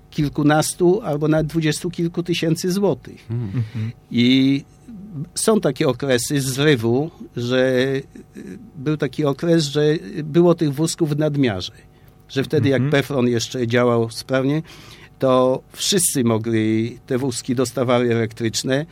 kilkunastu 0.10 1.02
albo 1.02 1.28
nawet 1.28 1.48
dwudziestu 1.48 1.90
kilku 1.90 2.24
tysięcy 2.24 2.72
złotych. 2.72 3.26
Mm 3.30 3.52
-hmm. 3.52 3.92
I 4.12 4.64
są 5.36 5.62
takie 5.62 5.88
okresy 5.88 6.41
zrywu, 6.41 7.12
że 7.38 7.76
był 8.76 8.97
taki 8.97 9.26
okres, 9.26 9.63
że 9.63 9.84
było 10.24 10.56
tych 10.56 10.74
wózków 10.74 11.10
w 11.10 11.17
nadmiarze. 11.17 11.74
Że 12.30 12.43
wtedy, 12.43 12.69
jak 12.69 12.82
mhm. 12.82 12.91
Pefron 12.91 13.28
jeszcze 13.28 13.67
działał 13.67 14.10
sprawnie, 14.10 14.62
to 15.19 15.62
wszyscy 15.74 16.24
mogli, 16.24 17.00
te 17.08 17.17
wózki 17.17 17.56
dostawały 17.56 18.12
elektryczne 18.12 18.86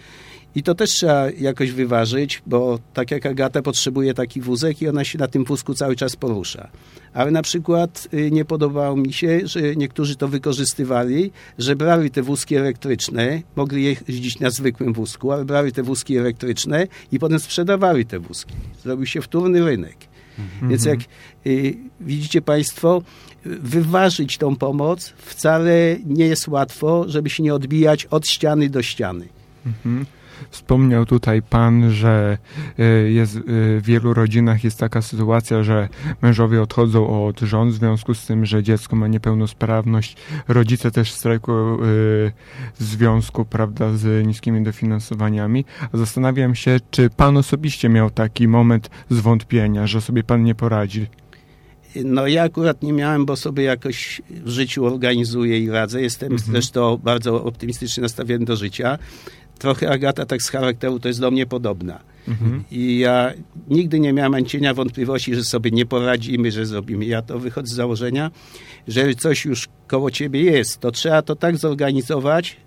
i 0.55 0.63
to 0.63 0.75
też 0.75 0.89
trzeba 0.89 1.31
jakoś 1.31 1.71
wyważyć, 1.71 2.41
bo 2.47 2.79
tak 2.93 3.11
jak 3.11 3.25
Agata 3.25 3.61
potrzebuje 3.61 4.13
taki 4.13 4.41
wózek 4.41 4.81
i 4.81 4.87
ona 4.87 5.03
się 5.03 5.17
na 5.17 5.27
tym 5.27 5.43
wózku 5.43 5.73
cały 5.73 5.95
czas 5.95 6.15
porusza. 6.15 6.69
Ale 7.13 7.31
na 7.31 7.41
przykład 7.41 8.07
y, 8.13 8.31
nie 8.31 8.45
podobało 8.45 8.95
mi 8.95 9.13
się, 9.13 9.39
że 9.43 9.75
niektórzy 9.75 10.15
to 10.15 10.27
wykorzystywali, 10.27 11.31
że 11.57 11.75
brali 11.75 12.11
te 12.11 12.21
wózki 12.21 12.55
elektryczne, 12.55 13.41
mogli 13.55 13.83
jeździć 13.83 14.39
na 14.39 14.49
zwykłym 14.49 14.93
wózku, 14.93 15.31
ale 15.31 15.45
brali 15.45 15.71
te 15.71 15.83
wózki 15.83 16.17
elektryczne 16.17 16.87
i 17.11 17.19
potem 17.19 17.39
sprzedawali 17.39 18.05
te 18.05 18.19
wózki. 18.19 18.53
Zrobił 18.83 19.05
się 19.05 19.21
wtórny 19.21 19.65
rynek. 19.65 19.97
Mhm. 20.39 20.69
Więc 20.69 20.85
jak 20.85 20.99
y, 21.47 21.77
widzicie 21.99 22.41
Państwo, 22.41 23.01
wyważyć 23.45 24.37
tą 24.37 24.55
pomoc 24.55 25.13
wcale 25.17 25.97
nie 26.05 26.25
jest 26.25 26.47
łatwo, 26.47 27.05
żeby 27.07 27.29
się 27.29 27.43
nie 27.43 27.53
odbijać 27.53 28.05
od 28.05 28.27
ściany 28.27 28.69
do 28.69 28.81
ściany. 28.81 29.27
Mhm. 29.65 30.05
Wspomniał 30.49 31.05
tutaj 31.05 31.41
pan, 31.41 31.91
że 31.91 32.37
e, 32.79 32.83
jest, 33.11 33.37
e, 33.37 33.41
w 33.45 33.81
wielu 33.83 34.13
rodzinach 34.13 34.63
jest 34.63 34.79
taka 34.79 35.01
sytuacja, 35.01 35.63
że 35.63 35.89
mężowie 36.21 36.61
odchodzą 36.61 37.25
od 37.27 37.39
żon 37.39 37.69
w 37.69 37.73
związku 37.73 38.13
z 38.13 38.25
tym, 38.25 38.45
że 38.45 38.63
dziecko 38.63 38.95
ma 38.95 39.07
niepełnosprawność. 39.07 40.17
Rodzice 40.47 40.91
też 40.91 41.11
strajkują 41.11 41.73
e, 41.73 41.77
w 42.79 42.83
związku 42.83 43.45
prawda, 43.45 43.93
z 43.93 44.27
niskimi 44.27 44.63
dofinansowaniami. 44.63 45.65
Zastanawiam 45.93 46.55
się, 46.55 46.77
czy 46.91 47.09
pan 47.09 47.37
osobiście 47.37 47.89
miał 47.89 48.09
taki 48.09 48.47
moment 48.47 48.89
zwątpienia, 49.09 49.87
że 49.87 50.01
sobie 50.01 50.23
pan 50.23 50.43
nie 50.43 50.55
poradzi. 50.55 51.07
No 51.95 52.27
ja 52.27 52.43
akurat 52.43 52.83
nie 52.83 52.93
miałem, 52.93 53.25
bo 53.25 53.35
sobie 53.35 53.63
jakoś 53.63 54.21
w 54.29 54.49
życiu 54.49 54.85
organizuję 54.85 55.59
i 55.59 55.69
radzę. 55.69 56.01
Jestem 56.01 56.31
mhm. 56.31 56.51
zresztą 56.51 56.97
bardzo 56.97 57.43
optymistycznie 57.43 58.03
nastawiony 58.03 58.45
do 58.45 58.55
życia 58.55 58.97
trochę 59.59 59.89
Agata 59.89 60.25
tak 60.25 60.41
z 60.41 60.49
charakteru 60.49 60.99
to 60.99 61.07
jest 61.07 61.19
do 61.19 61.31
mnie 61.31 61.45
podobna. 61.45 61.99
Mhm. 62.27 62.63
I 62.71 62.99
ja 62.99 63.33
nigdy 63.67 63.99
nie 63.99 64.13
miałem 64.13 64.45
cienia 64.45 64.73
wątpliwości, 64.73 65.35
że 65.35 65.43
sobie 65.43 65.71
nie 65.71 65.85
poradzimy, 65.85 66.51
że 66.51 66.65
zrobimy. 66.65 67.05
Ja 67.05 67.21
to 67.21 67.39
wychodzę 67.39 67.73
z 67.73 67.75
założenia, 67.75 68.31
że 68.87 69.15
coś 69.15 69.45
już 69.45 69.67
koło 69.87 70.11
ciebie 70.11 70.41
jest, 70.41 70.79
to 70.79 70.91
trzeba 70.91 71.21
to 71.21 71.35
tak 71.35 71.57
zorganizować, 71.57 72.57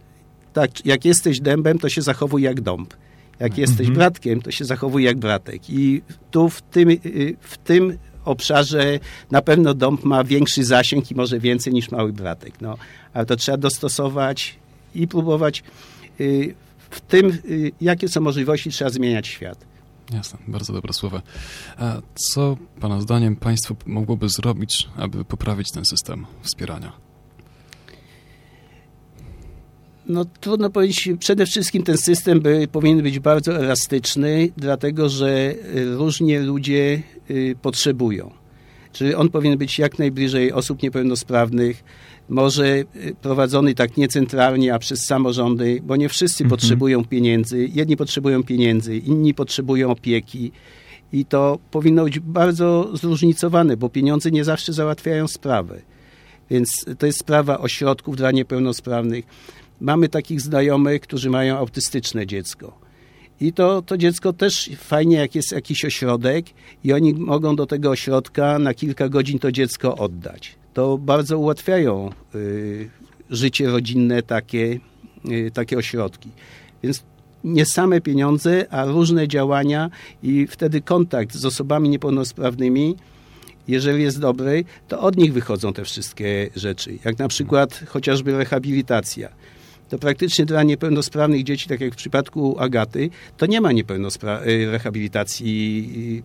tak, 0.52 0.86
jak 0.86 1.04
jesteś 1.04 1.40
dębem, 1.40 1.78
to 1.78 1.88
się 1.88 2.02
zachowuj 2.02 2.42
jak 2.42 2.60
dąb. 2.60 2.94
Jak 3.40 3.58
jesteś 3.58 3.88
mhm. 3.88 3.94
bratkiem, 3.94 4.42
to 4.42 4.50
się 4.50 4.64
zachowuj 4.64 5.04
jak 5.04 5.18
bratek. 5.18 5.70
I 5.70 6.02
tu 6.30 6.48
w 6.48 6.62
tym, 6.62 6.90
y, 6.90 7.36
w 7.40 7.58
tym 7.58 7.98
obszarze 8.24 8.98
na 9.30 9.42
pewno 9.42 9.74
dąb 9.74 10.04
ma 10.04 10.24
większy 10.24 10.64
zasięg 10.64 11.10
i 11.10 11.14
może 11.14 11.38
więcej 11.38 11.72
niż 11.72 11.90
mały 11.90 12.12
bratek. 12.12 12.60
No, 12.60 12.76
ale 13.14 13.26
to 13.26 13.36
trzeba 13.36 13.58
dostosować 13.58 14.56
i 14.94 15.08
próbować 15.08 15.62
y, 16.20 16.54
w 16.92 17.00
tym, 17.00 17.38
y, 17.44 17.72
jakie 17.80 18.08
są 18.08 18.20
możliwości, 18.20 18.70
trzeba 18.70 18.90
zmieniać 18.90 19.26
świat. 19.26 19.64
Jasne, 20.12 20.38
bardzo 20.48 20.72
dobre 20.72 20.92
słowa. 20.92 21.22
A 21.76 22.00
co 22.14 22.56
Pana 22.80 23.00
zdaniem 23.00 23.36
państwo 23.36 23.76
mogłoby 23.86 24.28
zrobić, 24.28 24.88
aby 24.96 25.24
poprawić 25.24 25.70
ten 25.70 25.84
system 25.84 26.26
wspierania? 26.42 26.92
No 30.06 30.24
trudno 30.24 30.70
powiedzieć, 30.70 31.08
przede 31.18 31.46
wszystkim 31.46 31.82
ten 31.82 31.98
system 31.98 32.40
by, 32.40 32.68
powinien 32.72 33.02
być 33.02 33.18
bardzo 33.18 33.56
elastyczny, 33.56 34.48
dlatego 34.56 35.08
że 35.08 35.54
y, 35.76 35.94
różnie 35.94 36.40
ludzie 36.40 37.02
y, 37.30 37.56
potrzebują. 37.62 38.30
Czyli 38.92 39.14
on 39.14 39.28
powinien 39.28 39.58
być 39.58 39.78
jak 39.78 39.98
najbliżej 39.98 40.52
osób 40.52 40.82
niepełnosprawnych, 40.82 41.84
może 42.32 42.66
y, 42.66 42.84
prowadzony 43.22 43.74
tak 43.74 43.96
niecentralnie, 43.96 44.74
a 44.74 44.78
przez 44.78 45.04
samorządy, 45.04 45.80
bo 45.84 45.96
nie 45.96 46.08
wszyscy 46.08 46.44
mhm. 46.44 46.50
potrzebują 46.50 47.04
pieniędzy. 47.04 47.68
Jedni 47.72 47.96
potrzebują 47.96 48.42
pieniędzy, 48.42 48.96
inni 48.96 49.34
potrzebują 49.34 49.90
opieki. 49.90 50.52
I 51.12 51.24
to 51.24 51.58
powinno 51.70 52.04
być 52.04 52.20
bardzo 52.20 52.90
zróżnicowane, 52.96 53.76
bo 53.76 53.88
pieniądze 53.88 54.30
nie 54.30 54.44
zawsze 54.44 54.72
załatwiają 54.72 55.28
sprawę. 55.28 55.82
Więc 56.50 56.84
to 56.98 57.06
jest 57.06 57.18
sprawa 57.18 57.58
ośrodków 57.58 58.16
dla 58.16 58.30
niepełnosprawnych. 58.30 59.24
Mamy 59.80 60.08
takich 60.08 60.40
znajomych, 60.40 61.00
którzy 61.00 61.30
mają 61.30 61.56
autystyczne 61.56 62.26
dziecko. 62.26 62.78
I 63.40 63.52
to, 63.52 63.82
to 63.82 63.98
dziecko 63.98 64.32
też 64.32 64.70
fajnie, 64.76 65.16
jak 65.16 65.34
jest 65.34 65.52
jakiś 65.52 65.84
ośrodek 65.84 66.46
i 66.84 66.92
oni 66.92 67.14
mogą 67.14 67.56
do 67.56 67.66
tego 67.66 67.90
ośrodka 67.90 68.58
na 68.58 68.74
kilka 68.74 69.08
godzin 69.08 69.38
to 69.38 69.52
dziecko 69.52 69.96
oddać 69.96 70.61
to 70.74 70.98
bardzo 70.98 71.38
ułatwiają 71.38 72.10
y, 72.34 72.90
życie 73.30 73.66
rodzinne 73.66 74.22
takie, 74.22 74.78
y, 75.30 75.50
takie 75.54 75.78
ośrodki. 75.78 76.30
Więc 76.82 77.04
nie 77.44 77.66
same 77.66 78.00
pieniądze, 78.00 78.66
a 78.70 78.84
różne 78.84 79.28
działania 79.28 79.90
i 80.22 80.46
wtedy 80.46 80.80
kontakt 80.80 81.34
z 81.34 81.44
osobami 81.44 81.88
niepełnosprawnymi, 81.88 82.96
jeżeli 83.68 84.02
jest 84.02 84.20
dobry, 84.20 84.64
to 84.88 85.00
od 85.00 85.16
nich 85.16 85.32
wychodzą 85.32 85.72
te 85.72 85.84
wszystkie 85.84 86.50
rzeczy. 86.56 86.98
Jak 87.04 87.18
na 87.18 87.28
przykład 87.28 87.84
chociażby 87.88 88.38
rehabilitacja. 88.38 89.28
To 89.88 89.98
praktycznie 89.98 90.46
dla 90.46 90.62
niepełnosprawnych 90.62 91.42
dzieci, 91.42 91.68
tak 91.68 91.80
jak 91.80 91.92
w 91.92 91.96
przypadku 91.96 92.58
Agaty, 92.58 93.10
to 93.36 93.46
nie 93.46 93.60
ma 93.60 93.70
y, 93.70 94.70
rehabilitacji 94.70 96.22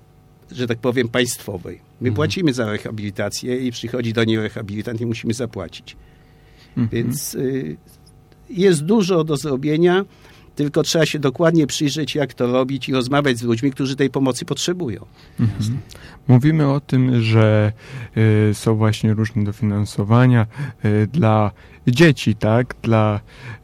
że 0.51 0.67
tak 0.67 0.77
powiem, 0.77 1.09
państwowej. 1.09 1.75
My 1.75 2.09
mhm. 2.09 2.15
płacimy 2.15 2.53
za 2.53 2.71
rehabilitację 2.71 3.57
i 3.57 3.71
przychodzi 3.71 4.13
do 4.13 4.23
niej 4.23 4.37
rehabilitant 4.37 5.01
i 5.01 5.05
musimy 5.05 5.33
zapłacić. 5.33 5.95
Mhm. 6.77 6.89
Więc 6.89 7.35
y, 7.35 7.77
jest 8.49 8.83
dużo 8.83 9.23
do 9.23 9.37
zrobienia. 9.37 10.05
Tylko 10.57 10.83
trzeba 10.83 11.05
się 11.05 11.19
dokładnie 11.19 11.67
przyjrzeć, 11.67 12.15
jak 12.15 12.33
to 12.33 12.47
robić 12.47 12.89
i 12.89 12.93
rozmawiać 12.93 13.37
z 13.37 13.43
ludźmi, 13.43 13.71
którzy 13.71 13.95
tej 13.95 14.09
pomocy 14.09 14.45
potrzebują. 14.45 15.05
Mhm. 15.39 15.77
Mówimy 16.27 16.67
o 16.71 16.79
tym, 16.79 17.21
że 17.21 17.73
y, 18.49 18.53
są 18.53 18.75
właśnie 18.75 19.13
różne 19.13 19.43
dofinansowania 19.43 20.47
y, 20.85 21.07
dla 21.07 21.51
dzieci, 21.87 22.35
tak, 22.35 22.75
dla 22.81 23.19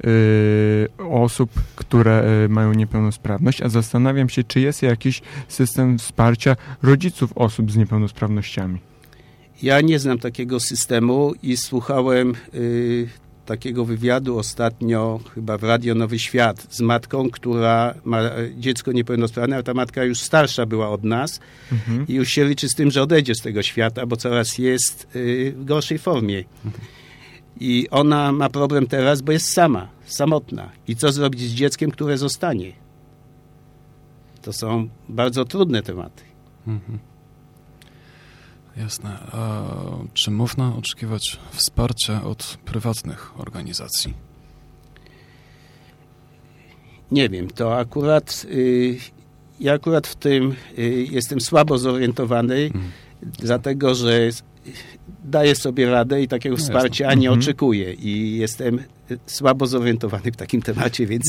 y, 0.06 0.88
osób, 1.10 1.50
które 1.76 2.44
y, 2.46 2.50
mają 2.50 2.74
niepełnosprawność, 2.74 3.62
a 3.62 3.70
zastanawiam 3.70 4.30
się, 4.30 4.44
czy 4.44 4.60
jest 4.60 4.82
jakiś 4.82 5.22
system 5.48 5.98
wsparcia 6.00 6.56
rodziców 6.84 7.34
osób 7.36 7.72
z 7.72 7.78
niepełnosprawnościami. 7.78 8.80
Ja 9.64 9.82
nie 9.82 10.00
znam 10.00 10.20
takiego 10.20 10.60
systemu 10.60 11.34
i 11.44 11.58
słuchałem 11.58 12.34
y, 12.54 13.08
takiego 13.46 13.86
wywiadu 13.86 14.38
ostatnio 14.38 15.20
chyba 15.36 15.58
w 15.58 15.64
Radio 15.64 15.96
Nowy 15.96 16.20
Świat 16.20 16.68
z 16.70 16.82
matką, 16.82 17.30
która 17.30 17.94
ma 18.04 18.20
dziecko 18.58 18.92
niepełnosprawne, 18.92 19.58
a 19.58 19.64
ta 19.64 19.74
matka 19.74 20.04
już 20.04 20.20
starsza 20.20 20.66
była 20.66 20.90
od 20.90 21.04
nas 21.04 21.40
mhm. 21.72 22.08
i 22.08 22.14
już 22.14 22.30
się 22.30 22.46
liczy 22.46 22.70
z 22.70 22.76
tym, 22.76 22.92
że 22.92 23.02
odejdzie 23.02 23.36
z 23.36 23.42
tego 23.42 23.64
świata, 23.64 24.06
bo 24.06 24.16
coraz 24.16 24.58
jest 24.58 25.08
y, 25.16 25.54
w 25.58 25.66
gorszej 25.66 25.98
formie. 25.98 26.44
I 27.60 27.88
ona 27.92 28.32
ma 28.32 28.50
problem 28.50 28.88
teraz, 28.88 29.22
bo 29.22 29.32
jest 29.32 29.54
sama, 29.54 29.88
samotna. 30.06 30.70
I 30.88 30.96
co 30.96 31.12
zrobić 31.12 31.42
z 31.42 31.54
dzieckiem, 31.54 31.92
które 31.92 32.18
zostanie? 32.18 32.72
To 34.42 34.54
są 34.54 34.90
bardzo 35.10 35.46
trudne 35.46 35.84
tematy. 35.84 36.24
Mhm. 36.68 37.13
Jasne. 38.78 39.10
A 39.32 39.64
czy 40.14 40.32
można 40.32 40.76
oczekiwać 40.76 41.40
wsparcia 41.52 42.24
od 42.24 42.58
prywatnych 42.66 43.40
organizacji? 43.40 44.14
Nie 47.12 47.30
wiem, 47.30 47.50
to 47.50 47.78
akurat 47.78 48.46
y, 48.50 48.98
ja 49.60 49.74
akurat 49.74 50.08
w 50.08 50.16
tym 50.16 50.56
y, 50.78 51.08
jestem 51.12 51.42
słabo 51.42 51.78
zorientowany, 51.78 52.70
hmm. 52.70 52.92
dlatego 53.22 53.96
że 53.96 54.30
daję 55.24 55.56
sobie 55.56 55.90
radę 55.90 56.22
i 56.22 56.28
takiego 56.28 56.56
no 56.56 56.64
wsparcia 56.64 57.14
nie 57.14 57.28
mhm. 57.28 57.40
oczekuję 57.40 57.94
i 57.94 58.38
jestem 58.38 58.80
słabo 59.26 59.68
zorientowany 59.68 60.32
w 60.32 60.36
takim 60.36 60.62
temacie, 60.62 61.08
więc 61.08 61.24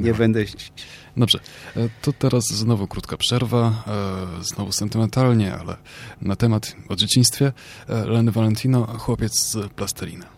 nie 0.00 0.14
będę... 0.14 0.44
Dobrze, 1.16 1.38
e, 1.76 1.88
to 2.02 2.12
teraz 2.12 2.46
znowu 2.46 2.86
krótka 2.86 3.16
przerwa, 3.16 3.84
e, 4.40 4.44
znowu 4.44 4.72
sentymentalnie, 4.72 5.54
ale 5.54 5.76
na 6.22 6.36
temat 6.36 6.76
o 6.88 6.96
dzieciństwie. 6.96 7.52
E, 7.88 8.04
Leny 8.04 8.32
Valentino, 8.32 8.86
chłopiec 8.86 9.40
z 9.40 9.72
plastelina. 9.72 10.35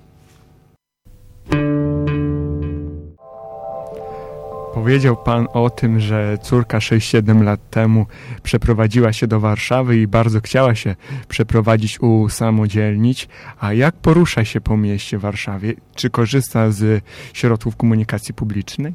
Powiedział 4.78 5.16
Pan 5.16 5.46
o 5.52 5.70
tym, 5.70 6.00
że 6.00 6.38
córka 6.42 6.78
6-7 6.78 7.42
lat 7.42 7.70
temu 7.70 8.06
przeprowadziła 8.42 9.12
się 9.12 9.26
do 9.26 9.40
Warszawy 9.40 9.98
i 9.98 10.06
bardzo 10.06 10.40
chciała 10.40 10.74
się 10.74 10.96
przeprowadzić, 11.28 12.00
usamodzielnić. 12.00 13.28
A 13.60 13.72
jak 13.72 13.96
porusza 13.96 14.44
się 14.44 14.60
po 14.60 14.76
mieście 14.76 15.18
Warszawie? 15.18 15.74
Czy 15.94 16.10
korzysta 16.10 16.70
z 16.70 17.04
środków 17.32 17.76
komunikacji 17.76 18.34
publicznej? 18.34 18.94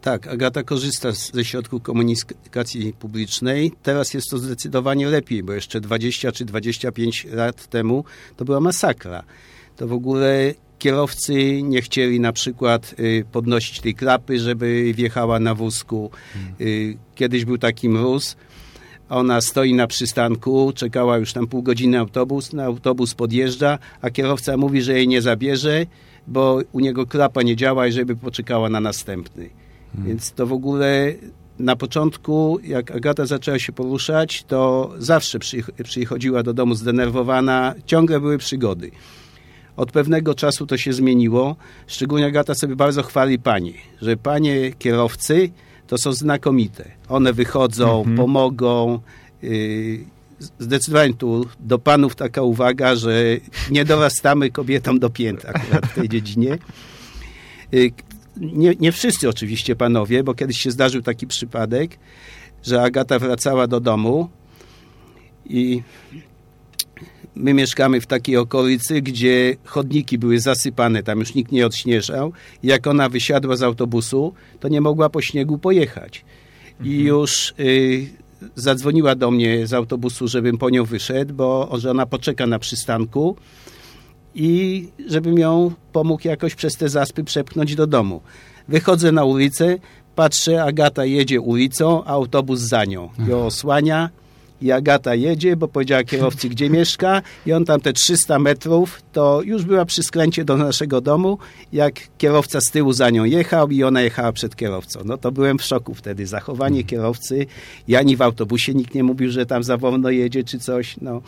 Tak, 0.00 0.26
Agata 0.26 0.62
korzysta 0.62 1.12
ze 1.12 1.44
środków 1.44 1.82
komunikacji 1.82 2.92
publicznej. 2.92 3.72
Teraz 3.82 4.14
jest 4.14 4.30
to 4.30 4.38
zdecydowanie 4.38 5.06
lepiej, 5.06 5.42
bo 5.42 5.52
jeszcze 5.52 5.80
20 5.80 6.32
czy 6.32 6.44
25 6.44 7.26
lat 7.30 7.66
temu 7.66 8.04
to 8.36 8.44
była 8.44 8.60
masakra. 8.60 9.22
To 9.76 9.88
w 9.88 9.92
ogóle 9.92 10.54
kierowcy 10.82 11.62
nie 11.62 11.82
chcieli 11.82 12.20
na 12.20 12.32
przykład 12.32 12.94
y, 12.98 13.24
podnosić 13.32 13.80
tej 13.80 13.94
klapy, 13.94 14.38
żeby 14.38 14.92
wjechała 14.94 15.40
na 15.40 15.54
wózku. 15.54 16.10
Y, 16.60 16.96
kiedyś 17.14 17.44
był 17.44 17.58
taki 17.58 17.88
mróz. 17.88 18.36
Ona 19.08 19.40
stoi 19.40 19.74
na 19.74 19.86
przystanku, 19.86 20.72
czekała 20.74 21.18
już 21.18 21.32
tam 21.32 21.46
pół 21.46 21.62
godziny 21.62 21.98
autobus, 21.98 22.52
na 22.52 22.64
autobus 22.64 23.14
podjeżdża, 23.14 23.78
a 24.00 24.10
kierowca 24.10 24.56
mówi, 24.56 24.82
że 24.82 24.92
jej 24.92 25.08
nie 25.08 25.22
zabierze, 25.22 25.86
bo 26.26 26.60
u 26.72 26.80
niego 26.80 27.06
klapa 27.06 27.42
nie 27.42 27.56
działa 27.56 27.86
i 27.86 27.92
żeby 27.92 28.16
poczekała 28.16 28.68
na 28.68 28.80
następny. 28.80 29.50
Hmm. 29.92 30.08
Więc 30.08 30.32
to 30.32 30.46
w 30.46 30.52
ogóle 30.52 31.14
na 31.58 31.76
początku, 31.76 32.58
jak 32.64 32.90
Agata 32.90 33.26
zaczęła 33.26 33.58
się 33.58 33.72
poruszać, 33.72 34.44
to 34.44 34.90
zawsze 34.98 35.38
przychodziła 35.84 36.42
do 36.42 36.54
domu 36.54 36.74
zdenerwowana, 36.74 37.74
ciągle 37.86 38.20
były 38.20 38.38
przygody. 38.38 38.90
Od 39.76 39.92
pewnego 39.92 40.34
czasu 40.34 40.66
to 40.66 40.76
się 40.76 40.92
zmieniło. 40.92 41.56
Szczególnie 41.86 42.26
Agata 42.26 42.54
sobie 42.54 42.76
bardzo 42.76 43.02
chwali 43.02 43.38
panie, 43.38 43.72
że 44.02 44.16
panie 44.16 44.72
kierowcy 44.72 45.50
to 45.86 45.98
są 45.98 46.12
znakomite. 46.12 46.90
One 47.08 47.32
wychodzą, 47.32 47.98
mhm. 47.98 48.16
pomogą. 48.16 49.00
Y, 49.44 50.04
zdecydowanie 50.58 51.14
tu 51.14 51.46
do 51.60 51.78
panów 51.78 52.14
taka 52.14 52.42
uwaga, 52.42 52.96
że 52.96 53.12
nie 53.70 53.84
dorastamy 53.84 54.50
kobietom 54.50 54.98
do 54.98 55.10
pięt 55.10 55.44
akurat 55.44 55.86
w 55.86 55.94
tej 55.94 56.08
dziedzinie. 56.08 56.58
Y, 57.74 57.92
nie, 58.36 58.74
nie 58.80 58.92
wszyscy 58.92 59.28
oczywiście 59.28 59.76
panowie, 59.76 60.24
bo 60.24 60.34
kiedyś 60.34 60.58
się 60.58 60.70
zdarzył 60.70 61.02
taki 61.02 61.26
przypadek, 61.26 61.98
że 62.62 62.82
Agata 62.82 63.18
wracała 63.18 63.66
do 63.66 63.80
domu 63.80 64.28
i 65.44 65.82
my 67.36 67.54
mieszkamy 67.54 68.00
w 68.00 68.06
takiej 68.06 68.36
okolicy, 68.36 69.02
gdzie 69.02 69.56
chodniki 69.64 70.18
były 70.18 70.40
zasypane, 70.40 71.02
tam 71.02 71.18
już 71.18 71.34
nikt 71.34 71.52
nie 71.52 71.66
odśnieżał. 71.66 72.32
Jak 72.62 72.86
ona 72.86 73.08
wysiadła 73.08 73.56
z 73.56 73.62
autobusu, 73.62 74.34
to 74.60 74.68
nie 74.68 74.80
mogła 74.80 75.08
po 75.08 75.22
śniegu 75.22 75.58
pojechać. 75.58 76.24
I 76.80 76.88
mhm. 76.88 77.06
już 77.06 77.54
y, 77.60 78.06
zadzwoniła 78.54 79.14
do 79.14 79.30
mnie 79.30 79.66
z 79.66 79.72
autobusu, 79.72 80.28
żebym 80.28 80.58
po 80.58 80.70
nią 80.70 80.84
wyszedł, 80.84 81.34
bo 81.34 81.68
że 81.78 81.90
ona 81.90 82.06
poczeka 82.06 82.46
na 82.46 82.58
przystanku 82.58 83.36
i 84.34 84.88
żebym 85.08 85.38
ją 85.38 85.72
pomógł 85.92 86.28
jakoś 86.28 86.54
przez 86.54 86.76
te 86.76 86.88
zaspy 86.88 87.24
przepchnąć 87.24 87.74
do 87.74 87.86
domu. 87.86 88.20
Wychodzę 88.68 89.12
na 89.12 89.24
ulicę, 89.24 89.76
patrzę, 90.14 90.64
Agata 90.64 91.04
jedzie 91.04 91.40
ulicą, 91.40 92.04
a 92.04 92.08
autobus 92.08 92.60
za 92.60 92.84
nią. 92.84 93.08
Ją 93.28 93.46
osłania, 93.46 94.10
i 94.62 94.72
Agata 94.72 95.14
jedzie, 95.14 95.56
bo 95.56 95.68
powiedziała 95.68 96.04
kierowcy, 96.04 96.48
gdzie 96.48 96.70
mieszka 96.70 97.22
i 97.46 97.52
on 97.52 97.64
tam 97.64 97.80
te 97.80 97.92
300 97.92 98.38
metrów, 98.38 99.02
to 99.12 99.42
już 99.44 99.64
była 99.64 99.84
przy 99.84 100.02
skręcie 100.02 100.44
do 100.44 100.56
naszego 100.56 101.00
domu, 101.00 101.38
jak 101.72 101.94
kierowca 102.18 102.60
z 102.60 102.70
tyłu 102.70 102.92
za 102.92 103.10
nią 103.10 103.24
jechał 103.24 103.70
i 103.70 103.84
ona 103.84 104.02
jechała 104.02 104.32
przed 104.32 104.56
kierowcą. 104.56 105.00
No 105.04 105.18
to 105.18 105.32
byłem 105.32 105.58
w 105.58 105.62
szoku 105.62 105.94
wtedy. 105.94 106.26
Zachowanie 106.26 106.80
mhm. 106.80 106.86
kierowcy 106.86 107.46
i 107.88 107.96
ani 107.96 108.16
w 108.16 108.22
autobusie 108.22 108.74
nikt 108.74 108.94
nie 108.94 109.04
mówił, 109.04 109.30
że 109.30 109.46
tam 109.46 109.62
za 109.62 109.76
wolno 109.76 110.10
jedzie 110.10 110.44
czy 110.44 110.58
coś. 110.58 110.96
No. 111.00 111.22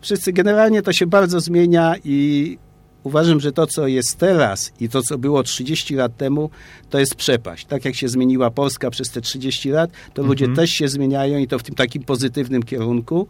Wszyscy 0.00 0.32
generalnie 0.32 0.82
to 0.82 0.92
się 0.92 1.06
bardzo 1.06 1.40
zmienia 1.40 1.94
i 2.04 2.58
uważam, 3.04 3.40
że 3.40 3.52
to, 3.52 3.66
co 3.66 3.86
jest 3.86 4.16
teraz 4.18 4.72
i 4.80 4.88
to, 4.88 5.02
co 5.02 5.18
było 5.18 5.42
30 5.42 5.94
lat 5.94 6.16
temu, 6.16 6.50
to 6.90 6.98
jest 6.98 7.14
przepaść. 7.14 7.66
Tak 7.66 7.84
jak 7.84 7.94
się 7.94 8.08
zmieniła 8.08 8.50
Polska 8.50 8.90
przez 8.90 9.10
te 9.10 9.20
30 9.20 9.70
lat, 9.70 9.90
to 10.14 10.22
ludzie 10.22 10.44
mhm. 10.44 10.56
też 10.56 10.70
się 10.70 10.88
zmieniają 10.88 11.38
i 11.38 11.46
to 11.46 11.58
w 11.58 11.62
tym 11.62 11.74
takim 11.74 12.02
pozytywnym 12.02 12.62
kierunku, 12.62 13.26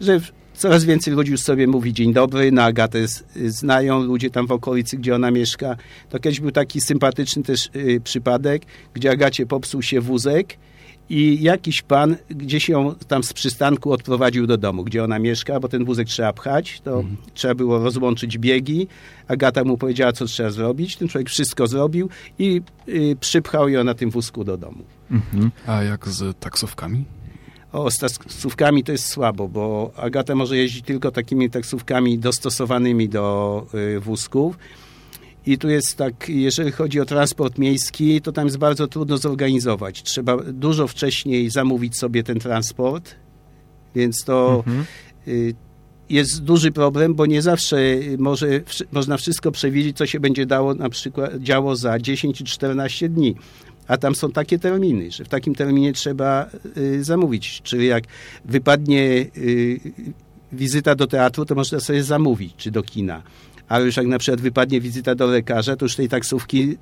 że 0.00 0.20
coraz 0.54 0.84
więcej 0.84 1.14
ludzi 1.14 1.30
już 1.30 1.40
sobie 1.40 1.66
mówi 1.66 1.92
dzień 1.92 2.12
dobry, 2.12 2.52
na 2.52 2.64
Agatę 2.64 2.98
znają 3.46 4.02
ludzie 4.02 4.30
tam 4.30 4.46
w 4.46 4.52
okolicy, 4.52 4.96
gdzie 4.96 5.14
ona 5.14 5.30
mieszka. 5.30 5.76
To 6.10 6.18
kiedyś 6.18 6.40
był 6.40 6.50
taki 6.50 6.80
sympatyczny 6.80 7.42
też 7.42 7.70
y, 7.76 8.00
przypadek, 8.04 8.62
gdzie 8.94 9.10
Agacie 9.10 9.46
popsuł 9.46 9.82
się 9.82 10.00
wózek 10.00 10.56
i 11.10 11.42
jakiś 11.42 11.82
pan 11.82 12.16
gdzieś 12.28 12.68
ją 12.68 12.94
tam 13.08 13.22
z 13.22 13.32
przystanku 13.32 13.92
odprowadził 13.92 14.46
do 14.46 14.56
domu, 14.56 14.84
gdzie 14.84 15.04
ona 15.04 15.18
mieszka, 15.18 15.60
bo 15.60 15.68
ten 15.68 15.84
wózek 15.84 16.08
trzeba 16.08 16.32
pchać, 16.32 16.80
to 16.80 16.96
mhm. 16.96 17.16
trzeba 17.34 17.54
było 17.54 17.78
rozłączyć 17.78 18.38
biegi. 18.38 18.88
Agata 19.28 19.64
mu 19.64 19.78
powiedziała, 19.78 20.12
co 20.12 20.26
trzeba 20.26 20.50
zrobić. 20.50 20.96
Ten 20.96 21.08
człowiek 21.08 21.28
wszystko 21.28 21.66
zrobił 21.66 22.08
i 22.38 22.62
y, 22.88 23.16
przypchał 23.20 23.68
ją 23.68 23.84
na 23.84 23.94
tym 23.94 24.10
wózku 24.10 24.44
do 24.44 24.56
domu. 24.56 24.84
Mhm. 25.10 25.50
A 25.66 25.82
jak 25.82 26.08
z 26.08 26.38
taksówkami? 26.38 27.04
O, 27.72 27.90
z 27.90 27.98
taksówkami 27.98 28.84
to 28.84 28.92
jest 28.92 29.06
słabo, 29.06 29.48
bo 29.48 29.92
Agata 29.96 30.34
może 30.34 30.56
jeździć 30.56 30.84
tylko 30.84 31.10
takimi 31.10 31.50
taksówkami 31.50 32.18
dostosowanymi 32.18 33.08
do 33.08 33.66
y, 33.96 34.00
wózków 34.00 34.58
i 35.46 35.58
tu 35.58 35.68
jest 35.68 35.96
tak, 35.96 36.28
jeżeli 36.28 36.72
chodzi 36.72 37.00
o 37.00 37.04
transport 37.04 37.58
miejski, 37.58 38.20
to 38.20 38.32
tam 38.32 38.44
jest 38.44 38.58
bardzo 38.58 38.86
trudno 38.86 39.18
zorganizować. 39.18 40.02
Trzeba 40.02 40.36
dużo 40.36 40.86
wcześniej 40.88 41.50
zamówić 41.50 41.98
sobie 41.98 42.22
ten 42.22 42.38
transport, 42.38 43.14
więc 43.94 44.24
to 44.24 44.62
mhm. 44.66 44.84
Y, 45.28 45.54
jest 46.10 46.42
duży 46.42 46.72
problem, 46.72 47.14
bo 47.14 47.26
nie 47.26 47.42
zawsze 47.42 47.76
może, 48.18 48.46
można 48.92 49.16
wszystko 49.16 49.52
przewidzieć, 49.52 49.96
co 49.96 50.06
się 50.06 50.20
będzie 50.20 50.46
dało 50.46 50.74
na 50.74 50.88
przykład 50.88 51.36
działo 51.36 51.76
za 51.76 51.98
10 51.98 52.38
czy 52.38 52.44
14 52.44 53.08
dni. 53.08 53.34
A 53.88 53.96
tam 53.96 54.14
są 54.14 54.32
takie 54.32 54.58
terminy, 54.58 55.10
że 55.10 55.24
w 55.24 55.28
takim 55.28 55.54
terminie 55.54 55.92
trzeba 55.92 56.46
y, 56.76 57.04
zamówić. 57.04 57.60
Czyli 57.62 57.86
jak 57.86 58.04
wypadnie 58.44 59.26
y, 59.36 59.80
wizyta 60.52 60.94
do 60.94 61.06
teatru, 61.06 61.44
to 61.44 61.54
można 61.54 61.80
sobie 61.80 62.02
zamówić, 62.02 62.54
czy 62.56 62.70
do 62.70 62.82
kina 62.82 63.22
ale 63.68 63.84
już 63.84 63.96
jak 63.96 64.06
na 64.06 64.18
przykład 64.18 64.40
wypadnie 64.40 64.80
wizyta 64.80 65.14
do 65.14 65.26
lekarza, 65.26 65.76
to 65.76 65.84
już 65.84 65.96
tej 65.96 66.08
taksówki 66.08 66.76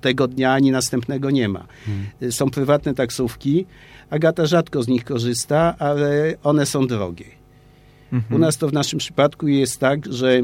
tego 0.00 0.28
dnia 0.28 0.52
ani 0.52 0.70
następnego 0.70 1.30
nie 1.30 1.48
ma. 1.48 1.66
Hmm. 1.86 2.32
Są 2.32 2.50
prywatne 2.50 2.94
taksówki. 2.94 3.66
Agata 4.10 4.46
rzadko 4.46 4.82
z 4.82 4.88
nich 4.88 5.04
korzysta, 5.04 5.74
ale 5.78 6.34
one 6.42 6.66
są 6.66 6.86
drogie. 6.86 7.24
Mhm. 8.12 8.34
U 8.34 8.38
nas 8.38 8.56
to 8.56 8.68
w 8.68 8.72
naszym 8.72 8.98
przypadku 8.98 9.48
jest 9.48 9.78
tak, 9.78 10.12
że 10.12 10.40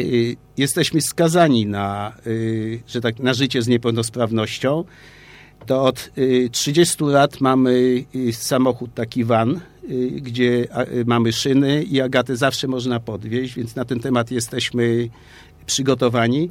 y, 0.00 0.36
jesteśmy 0.56 1.00
skazani 1.00 1.66
na, 1.66 2.12
y, 2.26 2.82
że 2.86 3.00
tak, 3.00 3.18
na 3.18 3.34
życie 3.34 3.62
z 3.62 3.68
niepełnosprawnością. 3.68 4.84
To 5.66 5.84
od 5.84 6.10
y, 6.18 6.48
30 6.52 7.04
lat 7.04 7.40
mamy 7.40 8.04
y, 8.14 8.32
samochód 8.32 8.94
taki 8.94 9.24
van, 9.24 9.60
gdzie 10.10 10.66
y, 10.92 11.04
mamy 11.06 11.32
szyny 11.32 11.82
i 11.82 12.00
Agatę 12.00 12.36
zawsze 12.36 12.68
można 12.68 13.00
podwieźć, 13.00 13.54
więc 13.54 13.76
na 13.76 13.84
ten 13.84 14.00
temat 14.00 14.30
jesteśmy 14.30 15.08
przygotowani 15.66 16.50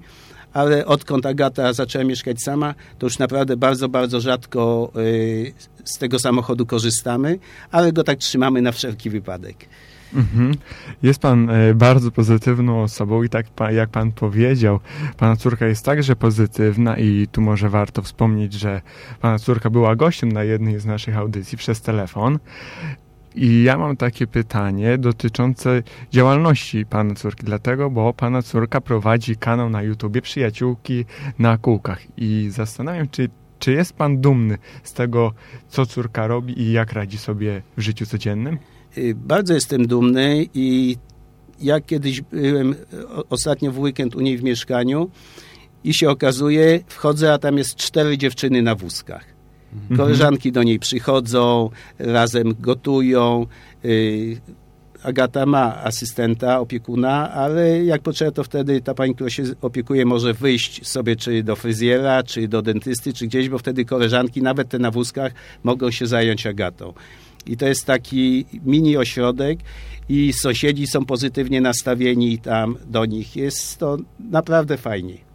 ale 0.53 0.85
odkąd 0.85 1.25
Agata 1.25 1.73
zaczęła 1.73 2.05
mieszkać 2.05 2.41
sama, 2.41 2.73
to 2.99 3.05
już 3.05 3.19
naprawdę 3.19 3.57
bardzo, 3.57 3.89
bardzo 3.89 4.21
rzadko 4.21 4.91
y, 4.97 5.53
z 5.83 5.97
tego 5.97 6.19
samochodu 6.19 6.65
korzystamy, 6.65 7.39
ale 7.71 7.93
go 7.93 8.03
tak 8.03 8.17
trzymamy 8.17 8.61
na 8.61 8.71
wszelki 8.71 9.09
wypadek. 9.09 9.55
Mhm. 10.13 10.55
Jest 11.03 11.19
pan 11.19 11.49
e, 11.49 11.73
bardzo 11.73 12.11
pozytywną 12.11 12.83
osobą 12.83 13.23
i 13.23 13.29
tak 13.29 13.45
jak 13.71 13.89
pan 13.89 14.11
powiedział, 14.11 14.79
pana 15.17 15.35
córka 15.35 15.65
jest 15.65 15.85
także 15.85 16.15
pozytywna 16.15 16.97
i 16.97 17.27
tu 17.31 17.41
może 17.41 17.69
warto 17.69 18.01
wspomnieć, 18.01 18.53
że 18.53 18.81
pana 19.21 19.39
córka 19.39 19.69
była 19.69 19.95
gościem 19.95 20.31
na 20.31 20.43
jednej 20.43 20.79
z 20.79 20.85
naszych 20.85 21.17
audycji 21.17 21.57
przez 21.57 21.81
telefon 21.81 22.39
i 23.35 23.63
ja 23.63 23.77
mam 23.77 23.97
takie 23.97 24.27
pytanie 24.27 24.97
dotyczące 24.97 25.83
działalności 26.11 26.85
pana 26.85 27.15
córki, 27.15 27.45
dlatego, 27.45 27.89
bo 27.89 28.13
pana 28.13 28.41
córka 28.41 28.81
prowadzi 28.81 29.35
kanał 29.35 29.69
na 29.69 29.81
YouTubie 29.81 30.21
Przyjaciółki 30.21 31.05
na 31.39 31.57
kółkach 31.57 32.01
i 32.17 32.47
zastanawiam 32.51 33.09
czy 33.09 33.29
czy 33.59 33.71
jest 33.71 33.93
pan 33.93 34.21
dumny 34.21 34.57
z 34.83 34.93
tego, 34.93 35.33
co 35.69 35.85
córka 35.85 36.27
robi 36.27 36.61
i 36.61 36.71
jak 36.71 36.93
radzi 36.93 37.17
sobie 37.17 37.61
w 37.77 37.81
życiu 37.81 38.05
codziennym? 38.05 38.57
Y, 38.97 39.15
bardzo 39.15 39.53
jestem 39.53 39.87
dumny 39.87 40.45
i 40.53 40.97
ja 41.61 41.81
kiedyś 41.81 42.21
byłem 42.21 42.75
ostatnio 43.29 43.71
w 43.71 43.79
weekend 43.79 44.15
u 44.15 44.21
niej 44.21 44.37
w 44.37 44.43
mieszkaniu 44.43 45.09
i 45.83 45.93
się 45.93 46.09
okazuje, 46.09 46.79
wchodzę, 46.87 47.33
a 47.33 47.37
tam 47.37 47.57
jest 47.57 47.75
cztery 47.75 48.17
dziewczyny 48.17 48.61
na 48.61 48.75
wózkach. 48.75 49.38
Mhm. 49.73 49.97
Koleżanki 49.97 50.51
do 50.51 50.63
niej 50.63 50.79
przychodzą, 50.79 51.69
razem 51.99 52.55
gotują. 52.59 53.45
Y, 53.85 54.41
Agata 55.03 55.45
ma 55.45 55.83
asystenta, 55.83 56.59
opiekuna, 56.59 57.31
ale 57.31 57.85
jak 57.85 58.01
potrzeba, 58.01 58.31
to 58.31 58.43
wtedy 58.43 58.81
ta 58.81 58.93
pani, 58.93 59.15
która 59.15 59.29
się 59.29 59.43
opiekuje, 59.61 60.05
może 60.05 60.33
wyjść 60.33 60.87
sobie 60.87 61.15
czy 61.15 61.43
do 61.43 61.55
fryzjera, 61.55 62.23
czy 62.23 62.47
do 62.47 62.61
dentysty, 62.61 63.13
czy 63.13 63.27
gdzieś, 63.27 63.49
bo 63.49 63.57
wtedy 63.57 63.85
koleżanki, 63.85 64.41
nawet 64.41 64.69
te 64.69 64.79
na 64.79 64.91
wózkach, 64.91 65.31
mogą 65.63 65.91
się 65.91 66.07
zająć 66.07 66.47
Agatą. 66.47 66.93
I 67.45 67.57
to 67.57 67.67
jest 67.67 67.85
taki 67.85 68.45
mini 68.65 68.97
ośrodek 68.97 69.59
i 70.09 70.33
sąsiedzi 70.33 70.87
są 70.87 71.05
pozytywnie 71.05 71.61
nastawieni 71.61 72.39
tam 72.39 72.77
do 72.87 73.05
nich. 73.05 73.35
Jest 73.35 73.77
to 73.77 73.97
naprawdę 74.19 74.77
fajnie. 74.77 75.28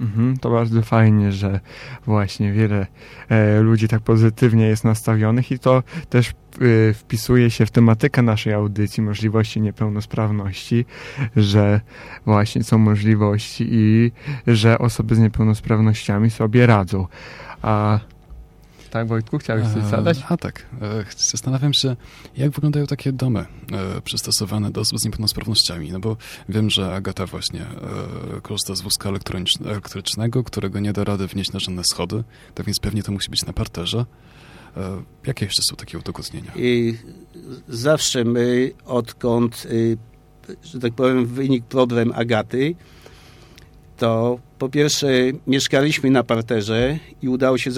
Mhm, 0.00 0.36
to 0.36 0.50
bardzo 0.50 0.82
fajnie, 0.82 1.32
że 1.32 1.60
właśnie 2.06 2.52
wiele 2.52 2.86
e, 3.28 3.60
ludzi 3.60 3.88
tak 3.88 4.02
pozytywnie 4.02 4.66
jest 4.66 4.84
nastawionych 4.84 5.50
i 5.50 5.58
to 5.58 5.82
też 6.08 6.28
e, 6.30 6.94
wpisuje 6.94 7.50
się 7.50 7.66
w 7.66 7.70
tematykę 7.70 8.22
naszej 8.22 8.52
audycji, 8.52 9.02
możliwości 9.02 9.60
niepełnosprawności, 9.60 10.84
że 11.36 11.80
właśnie 12.26 12.64
są 12.64 12.78
możliwości 12.78 13.68
i 13.70 14.12
że 14.46 14.78
osoby 14.78 15.14
z 15.14 15.18
niepełnosprawnościami 15.18 16.30
sobie 16.30 16.66
radzą. 16.66 17.06
A 17.62 18.00
tak, 18.90 19.08
Wojtku, 19.08 19.38
chciałeś 19.38 19.68
coś 19.68 19.84
zadać? 19.84 20.18
A 20.28 20.36
tak. 20.36 20.66
E, 20.82 21.04
zastanawiam 21.16 21.74
się, 21.74 21.96
jak 22.36 22.50
wyglądają 22.50 22.86
takie 22.86 23.12
domy 23.12 23.40
e, 23.40 24.00
przystosowane 24.00 24.70
do 24.70 24.80
osób 24.80 24.98
z 24.98 25.04
niepełnosprawnościami. 25.04 25.92
No 25.92 26.00
bo 26.00 26.16
wiem, 26.48 26.70
że 26.70 26.94
Agata 26.94 27.26
właśnie 27.26 27.60
e, 27.60 28.40
korzysta 28.40 28.74
z 28.74 28.80
wózka 28.80 29.10
elektrycznego, 29.64 30.44
którego 30.44 30.80
nie 30.80 30.92
da 30.92 31.04
rady 31.04 31.26
wnieść 31.26 31.52
na 31.52 31.60
żadne 31.60 31.82
schody, 31.92 32.24
tak 32.54 32.66
więc 32.66 32.80
pewnie 32.80 33.02
to 33.02 33.12
musi 33.12 33.30
być 33.30 33.46
na 33.46 33.52
parterze. 33.52 34.04
Jakie 35.26 35.44
jeszcze 35.44 35.62
są 35.70 35.76
takie 35.76 35.98
udogodnienia? 35.98 36.52
I 36.56 36.98
zawsze 37.68 38.24
my, 38.24 38.72
odkąd, 38.84 39.66
że 40.64 40.80
tak 40.80 40.92
powiem, 40.92 41.26
wynik 41.26 41.64
problem 41.64 42.12
Agaty, 42.14 42.74
to 43.96 44.38
po 44.58 44.68
pierwsze 44.68 45.08
mieszkaliśmy 45.46 46.10
na 46.10 46.22
parterze 46.22 46.98
i 47.22 47.28
udało 47.28 47.58
się 47.58 47.70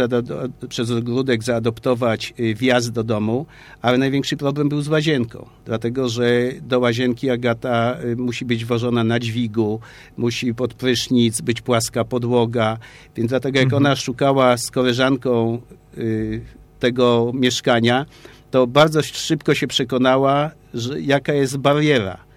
przez 0.69 0.91
ogródek 0.91 1.43
zaadoptować 1.43 2.35
y, 2.41 2.55
wjazd 2.55 2.91
do 2.91 3.05
domu, 3.05 3.47
ale 3.83 3.99
największy 3.99 4.37
problem 4.37 4.69
był 4.69 4.83
z 4.83 4.89
łazienką, 4.89 5.47
dlatego 5.65 6.09
że 6.09 6.53
do 6.63 6.79
łazienki 6.81 7.31
Agata 7.31 7.97
y, 8.05 8.17
musi 8.17 8.45
być 8.45 8.65
wożona 8.65 9.05
na 9.05 9.19
dźwigu, 9.21 9.81
musi 10.17 10.55
pod 10.55 10.75
prysznic, 10.75 11.41
być 11.41 11.61
płaska 11.61 12.05
podłoga, 12.05 12.79
więc 13.17 13.29
dlatego 13.29 13.59
jak 13.59 13.67
mhm. 13.67 13.83
ona 13.83 13.97
szukała 13.97 14.57
z 14.57 14.71
koleżanką 14.71 15.61
y, 15.99 16.41
tego 16.79 17.33
mieszkania, 17.35 18.07
to 18.51 18.67
bardzo 18.67 19.03
szybko 19.03 19.55
się 19.55 19.67
przekonała, 19.67 20.51
że 20.75 21.01
jaka 21.01 21.33
jest 21.33 21.57
bariera. 21.57 22.29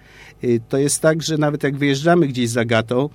To 0.68 0.78
jest 0.78 1.00
tak, 1.00 1.22
że 1.22 1.38
nawet 1.38 1.62
jak 1.62 1.76
wyjeżdżamy 1.76 2.26
gdzieś 2.26 2.48
z 2.48 2.56
Agatą, 2.56 3.08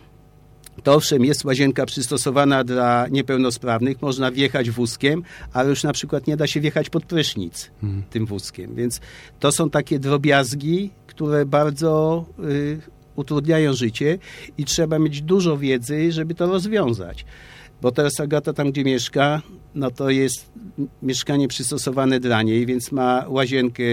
to 0.83 0.93
owszem, 0.93 1.25
jest 1.25 1.45
łazienka 1.45 1.85
przystosowana 1.85 2.63
dla 2.63 3.07
niepełnosprawnych, 3.07 4.01
można 4.01 4.31
wjechać 4.31 4.71
wózkiem, 4.71 5.23
ale 5.53 5.69
już 5.69 5.83
na 5.83 5.93
przykład 5.93 6.27
nie 6.27 6.37
da 6.37 6.47
się 6.47 6.59
wjechać 6.59 6.89
pod 6.89 7.05
prysznic 7.05 7.71
hmm. 7.81 8.03
tym 8.09 8.25
wózkiem. 8.25 8.75
Więc 8.75 9.01
to 9.39 9.51
są 9.51 9.69
takie 9.69 9.99
drobiazgi, 9.99 10.89
które 11.07 11.45
bardzo 11.45 12.25
y, 12.39 12.79
utrudniają 13.15 13.73
życie 13.73 14.17
i 14.57 14.65
trzeba 14.65 14.99
mieć 14.99 15.21
dużo 15.21 15.57
wiedzy, 15.57 16.11
żeby 16.11 16.35
to 16.35 16.47
rozwiązać. 16.47 17.25
Bo 17.81 17.91
teraz 17.91 18.19
Agata 18.19 18.53
tam, 18.53 18.71
gdzie 18.71 18.83
mieszka, 18.83 19.41
no 19.75 19.91
to 19.91 20.09
jest 20.09 20.51
mieszkanie 21.01 21.47
przystosowane 21.47 22.19
dla 22.19 22.41
niej, 22.41 22.65
więc 22.65 22.91
ma 22.91 23.25
łazienkę 23.27 23.83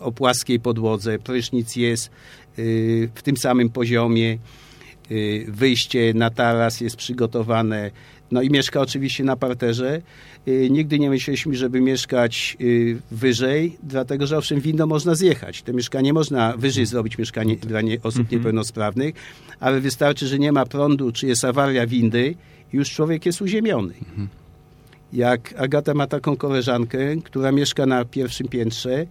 o 0.00 0.12
płaskiej 0.12 0.60
podłodze, 0.60 1.18
prysznic 1.18 1.76
jest 1.76 2.10
y, 2.58 3.10
w 3.14 3.22
tym 3.22 3.36
samym 3.36 3.70
poziomie, 3.70 4.38
wyjście 5.48 6.14
na 6.14 6.30
taras 6.30 6.80
jest 6.80 6.96
przygotowane. 6.96 7.90
No 8.30 8.42
i 8.42 8.50
mieszka 8.50 8.80
oczywiście 8.80 9.24
na 9.24 9.36
parterze. 9.36 10.02
Y, 10.48 10.68
nigdy 10.70 10.98
nie 10.98 11.10
myśleliśmy, 11.10 11.56
żeby 11.56 11.80
mieszkać 11.80 12.56
y, 12.60 12.98
wyżej, 13.10 13.78
dlatego 13.82 14.26
że 14.26 14.38
owszem, 14.38 14.60
winno 14.60 14.86
można 14.86 15.14
zjechać. 15.14 15.62
To 15.62 15.72
mieszkanie 15.72 16.12
można 16.12 16.56
wyżej 16.56 16.86
zrobić 16.86 17.18
mieszkanie 17.18 17.56
dla 17.56 17.80
nie, 17.80 18.02
osób 18.02 18.20
mhm. 18.20 18.38
niepełnosprawnych, 18.38 19.14
ale 19.60 19.80
wystarczy, 19.80 20.26
że 20.26 20.38
nie 20.38 20.52
ma 20.52 20.66
prądu, 20.66 21.12
czy 21.12 21.26
jest 21.26 21.44
awaria 21.44 21.86
windy, 21.86 22.34
już 22.72 22.90
człowiek 22.90 23.26
jest 23.26 23.42
uziemiony. 23.42 23.94
Mhm. 24.08 24.28
Jak 25.12 25.54
Agata 25.56 25.94
ma 25.94 26.06
taką 26.06 26.36
koleżankę, 26.36 26.98
która 27.24 27.52
mieszka 27.52 27.86
na 27.86 28.04
pierwszym 28.04 28.48
piętrze 28.48 29.06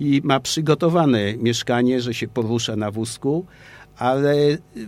i 0.00 0.20
ma 0.24 0.40
przygotowane 0.40 1.36
mieszkanie, 1.36 2.00
że 2.00 2.14
się 2.14 2.28
porusza 2.28 2.76
na 2.76 2.90
wózku, 2.90 3.46
ale 3.98 4.34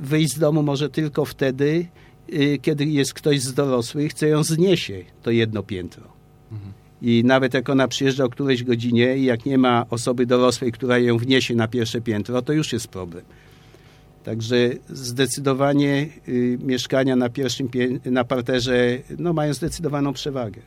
wyjść 0.00 0.34
z 0.34 0.38
domu 0.38 0.62
może 0.62 0.90
tylko 0.90 1.24
wtedy, 1.24 1.86
y, 2.32 2.58
kiedy 2.62 2.84
jest 2.84 3.14
ktoś 3.14 3.40
z 3.40 3.54
dorosłych, 3.54 4.14
co 4.14 4.26
ją 4.26 4.42
zniesie 4.42 5.04
to 5.22 5.30
jedno 5.30 5.62
piętro. 5.62 6.16
I 7.02 7.24
nawet 7.24 7.54
jak 7.54 7.68
ona 7.68 7.88
przyjeżdża 7.88 8.24
o 8.24 8.28
którejś 8.28 8.64
godzinie 8.64 9.16
i 9.16 9.24
jak 9.24 9.46
nie 9.46 9.58
ma 9.58 9.86
osoby 9.90 10.26
dorosłej, 10.26 10.72
która 10.72 10.98
ją 10.98 11.18
wniesie 11.18 11.54
na 11.54 11.68
pierwsze 11.68 12.00
piętro, 12.00 12.42
to 12.42 12.52
już 12.52 12.72
jest 12.72 12.88
problem. 12.88 13.24
Także 14.24 14.70
zdecydowanie 14.88 16.08
y, 16.28 16.58
mieszkania 16.62 17.16
na 17.16 17.28
pierwszym 17.28 17.68
na 18.04 18.24
parterze 18.24 18.98
no, 19.18 19.32
mają 19.32 19.54
zdecydowaną 19.54 20.12
przewagę. 20.12 20.60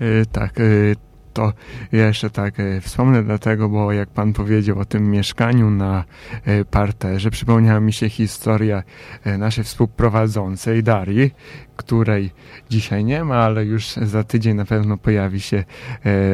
Yy, 0.00 0.26
tak, 0.32 0.58
yy, 0.58 0.96
to 1.32 1.52
jeszcze 1.92 2.30
tak 2.30 2.60
e, 2.60 2.80
wspomnę 2.80 3.22
dlatego, 3.22 3.68
bo 3.68 3.92
jak 3.92 4.08
pan 4.08 4.32
powiedział 4.32 4.78
o 4.78 4.84
tym 4.84 5.10
mieszkaniu 5.10 5.70
na 5.70 6.04
e, 6.44 6.64
parterze, 6.64 7.30
przypomniała 7.30 7.80
mi 7.80 7.92
się 7.92 8.08
historia 8.08 8.82
e, 9.24 9.38
naszej 9.38 9.64
współprowadzącej 9.64 10.82
Darii, 10.82 11.30
której 11.76 12.30
dzisiaj 12.70 13.04
nie 13.04 13.24
ma, 13.24 13.36
ale 13.36 13.64
już 13.64 13.86
za 13.86 14.24
tydzień 14.24 14.56
na 14.56 14.64
pewno 14.64 14.96
pojawi 14.96 15.40
się 15.40 15.64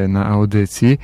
na 0.07 0.25
audycji, 0.25 0.97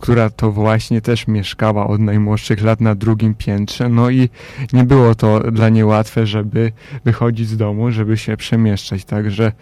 która 0.00 0.30
to 0.30 0.52
właśnie 0.52 1.00
też 1.00 1.26
mieszkała 1.26 1.86
od 1.86 2.00
najmłodszych 2.00 2.62
lat 2.62 2.80
na 2.80 2.94
drugim 2.94 3.34
piętrze, 3.34 3.88
no 3.88 4.10
i 4.10 4.28
nie 4.72 4.84
było 4.84 5.14
to 5.14 5.40
dla 5.40 5.68
niej 5.68 5.84
łatwe, 5.84 6.26
żeby 6.26 6.72
wychodzić 7.04 7.48
z 7.48 7.56
domu, 7.56 7.90
żeby 7.90 8.16
się 8.16 8.36
przemieszczać, 8.36 9.04
także 9.04 9.52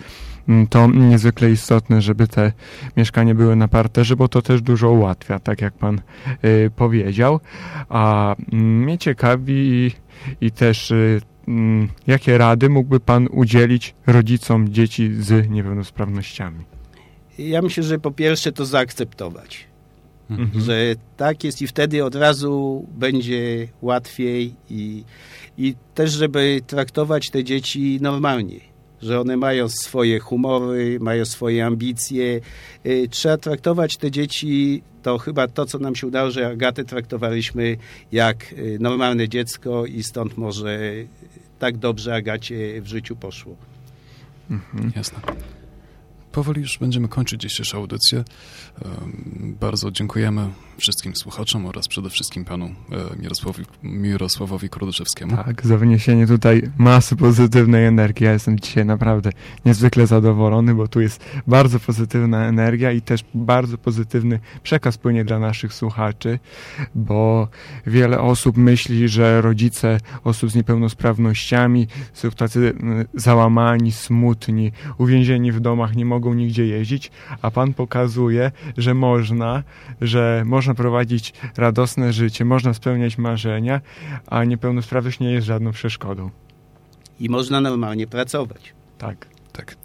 to 0.70 0.86
niezwykle 0.86 1.50
istotne, 1.50 2.02
żeby 2.02 2.28
te 2.28 2.52
mieszkania 2.96 3.34
były 3.34 3.56
na 3.56 3.68
parterze, 3.68 4.16
bo 4.16 4.28
to 4.28 4.42
też 4.42 4.62
dużo 4.62 4.90
ułatwia, 4.90 5.38
tak 5.38 5.60
jak 5.60 5.74
pan 5.74 6.00
y, 6.44 6.70
powiedział. 6.76 7.40
A 7.88 8.34
mm, 8.52 8.82
mnie 8.82 8.98
ciekawi 8.98 9.54
i, 9.54 9.92
i 10.46 10.50
też 10.50 10.90
y, 10.90 11.20
mm, 11.48 11.88
jakie 12.06 12.38
rady 12.38 12.68
mógłby 12.68 13.00
pan 13.00 13.28
udzielić 13.30 13.94
rodzicom 14.06 14.68
dzieci 14.68 15.14
z 15.14 15.50
niepełnosprawnościami? 15.50 16.64
Ja 17.38 17.62
myślę, 17.62 17.82
że 17.82 17.98
po 17.98 18.10
pierwsze 18.10 18.52
to 18.52 18.64
zaakceptować. 18.64 19.68
Mhm. 20.30 20.64
że 20.64 20.94
tak 21.16 21.44
jest 21.44 21.62
i 21.62 21.66
wtedy 21.66 22.04
od 22.04 22.14
razu 22.14 22.86
będzie 22.94 23.68
łatwiej 23.82 24.54
i, 24.70 25.04
i 25.58 25.74
też, 25.94 26.12
żeby 26.12 26.60
traktować 26.66 27.30
te 27.30 27.44
dzieci 27.44 27.98
normalnie, 28.00 28.60
że 29.02 29.20
one 29.20 29.36
mają 29.36 29.68
swoje 29.68 30.20
humory, 30.20 30.98
mają 31.00 31.24
swoje 31.24 31.66
ambicje. 31.66 32.40
Y, 32.86 33.08
Trzeba 33.10 33.36
traktować 33.36 33.96
te 33.96 34.10
dzieci, 34.10 34.82
to 35.02 35.18
chyba 35.18 35.48
to, 35.48 35.66
co 35.66 35.78
nam 35.78 35.94
się 35.94 36.06
udało, 36.06 36.30
że 36.30 36.46
Agatę 36.46 36.84
traktowaliśmy 36.84 37.76
jak 38.12 38.52
y, 38.52 38.78
normalne 38.80 39.28
dziecko 39.28 39.86
i 39.86 40.02
stąd 40.02 40.36
może 40.36 40.78
tak 41.58 41.76
dobrze 41.76 42.14
Agacie 42.14 42.82
w 42.82 42.86
życiu 42.86 43.16
poszło. 43.16 43.56
Mhm. 44.50 44.92
Jasne. 44.96 45.18
Powoli 46.32 46.60
już 46.60 46.78
będziemy 46.78 47.08
kończyć 47.08 47.40
dzisiejszą 47.40 47.78
audycję. 47.78 48.24
Bardzo 49.60 49.90
dziękujemy 49.90 50.50
wszystkim 50.78 51.16
słuchaczom 51.16 51.66
oraz 51.66 51.88
przede 51.88 52.10
wszystkim 52.10 52.44
panu 52.44 52.66
e, 52.66 52.72
Mirosławowi, 53.22 53.64
Mirosławowi. 53.82 54.68
Tak, 55.36 55.66
za 55.66 55.78
wniesienie 55.78 56.26
tutaj 56.26 56.62
masy 56.78 57.16
pozytywnej 57.16 57.86
energii. 57.86 58.26
Ja 58.26 58.32
jestem 58.32 58.60
dzisiaj 58.60 58.86
naprawdę 58.86 59.30
niezwykle 59.64 60.06
zadowolony, 60.06 60.74
bo 60.74 60.88
tu 60.88 61.00
jest 61.00 61.24
bardzo 61.46 61.80
pozytywna 61.80 62.46
energia 62.46 62.92
i 62.92 63.02
też 63.02 63.24
bardzo 63.34 63.78
pozytywny 63.78 64.40
przekaz 64.62 64.98
płynie 64.98 65.24
dla 65.24 65.38
naszych 65.38 65.74
słuchaczy, 65.74 66.38
bo 66.94 67.48
wiele 67.86 68.20
osób 68.20 68.56
myśli, 68.56 69.08
że 69.08 69.40
rodzice 69.40 70.00
osób 70.24 70.50
z 70.50 70.54
niepełnosprawnościami 70.54 71.86
są 72.12 72.30
tacy 72.30 72.74
załamani, 73.14 73.92
smutni, 73.92 74.72
uwięzieni 74.98 75.52
w 75.52 75.60
domach, 75.60 75.96
nie 75.96 76.04
mogą 76.04 76.34
nigdzie 76.34 76.66
jeździć, 76.66 77.10
a 77.42 77.50
pan 77.50 77.74
pokazuje, 77.74 78.52
że 78.76 78.94
można, 78.94 79.62
że 80.00 80.42
można 80.46 80.67
prowadzić 80.74 81.32
radosne 81.56 82.12
życie, 82.12 82.44
można 82.44 82.74
spełniać 82.74 83.18
marzenia, 83.18 83.80
a 84.26 84.44
niepełnosprawność 84.44 85.20
nie 85.20 85.32
jest 85.32 85.46
żadną 85.46 85.72
przeszkodą. 85.72 86.30
I 87.20 87.28
można 87.28 87.60
normalnie 87.60 88.06
pracować. 88.06 88.74
Tak. 88.98 89.26
Tak. 89.52 89.76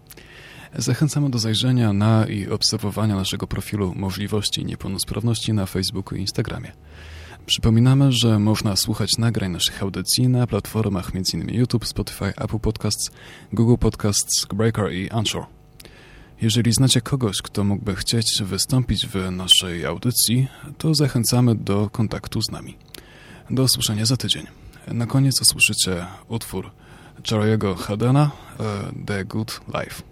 Zachęcamy 0.75 1.29
do 1.29 1.39
zajrzenia 1.39 1.93
na 1.93 2.25
i 2.25 2.47
obserwowania 2.47 3.15
naszego 3.15 3.47
profilu 3.47 3.93
możliwości 3.95 4.65
niepełnosprawności 4.65 5.53
na 5.53 5.65
Facebooku 5.65 6.17
i 6.17 6.21
Instagramie. 6.21 6.71
Przypominamy, 7.45 8.11
że 8.11 8.39
można 8.39 8.75
słuchać 8.75 9.09
nagrań 9.17 9.51
naszych 9.51 9.83
audycji 9.83 10.27
na 10.27 10.47
platformach 10.47 11.11
m.in. 11.15 11.49
YouTube, 11.49 11.85
Spotify, 11.85 12.25
Apple 12.25 12.59
Podcasts, 12.59 13.11
Google 13.53 13.77
Podcasts, 13.79 14.45
Breaker 14.45 14.93
i 14.93 15.09
Anchor. 15.09 15.45
Jeżeli 16.43 16.73
znacie 16.73 17.01
kogoś, 17.01 17.41
kto 17.41 17.63
mógłby 17.63 17.95
chcieć 17.95 18.43
wystąpić 18.43 19.07
w 19.07 19.31
naszej 19.31 19.85
audycji, 19.85 20.47
to 20.77 20.95
zachęcamy 20.95 21.55
do 21.55 21.89
kontaktu 21.89 22.41
z 22.41 22.51
nami. 22.51 22.77
Do 23.49 23.63
usłyszenia 23.63 24.05
za 24.05 24.17
tydzień. 24.17 24.47
Na 24.87 25.05
koniec 25.05 25.41
usłyszycie 25.41 26.05
utwór 26.27 26.71
Charlie'ego 27.21 27.77
Hadena, 27.77 28.31
e, 28.59 29.05
The 29.05 29.25
Good 29.25 29.61
Life. 29.67 30.03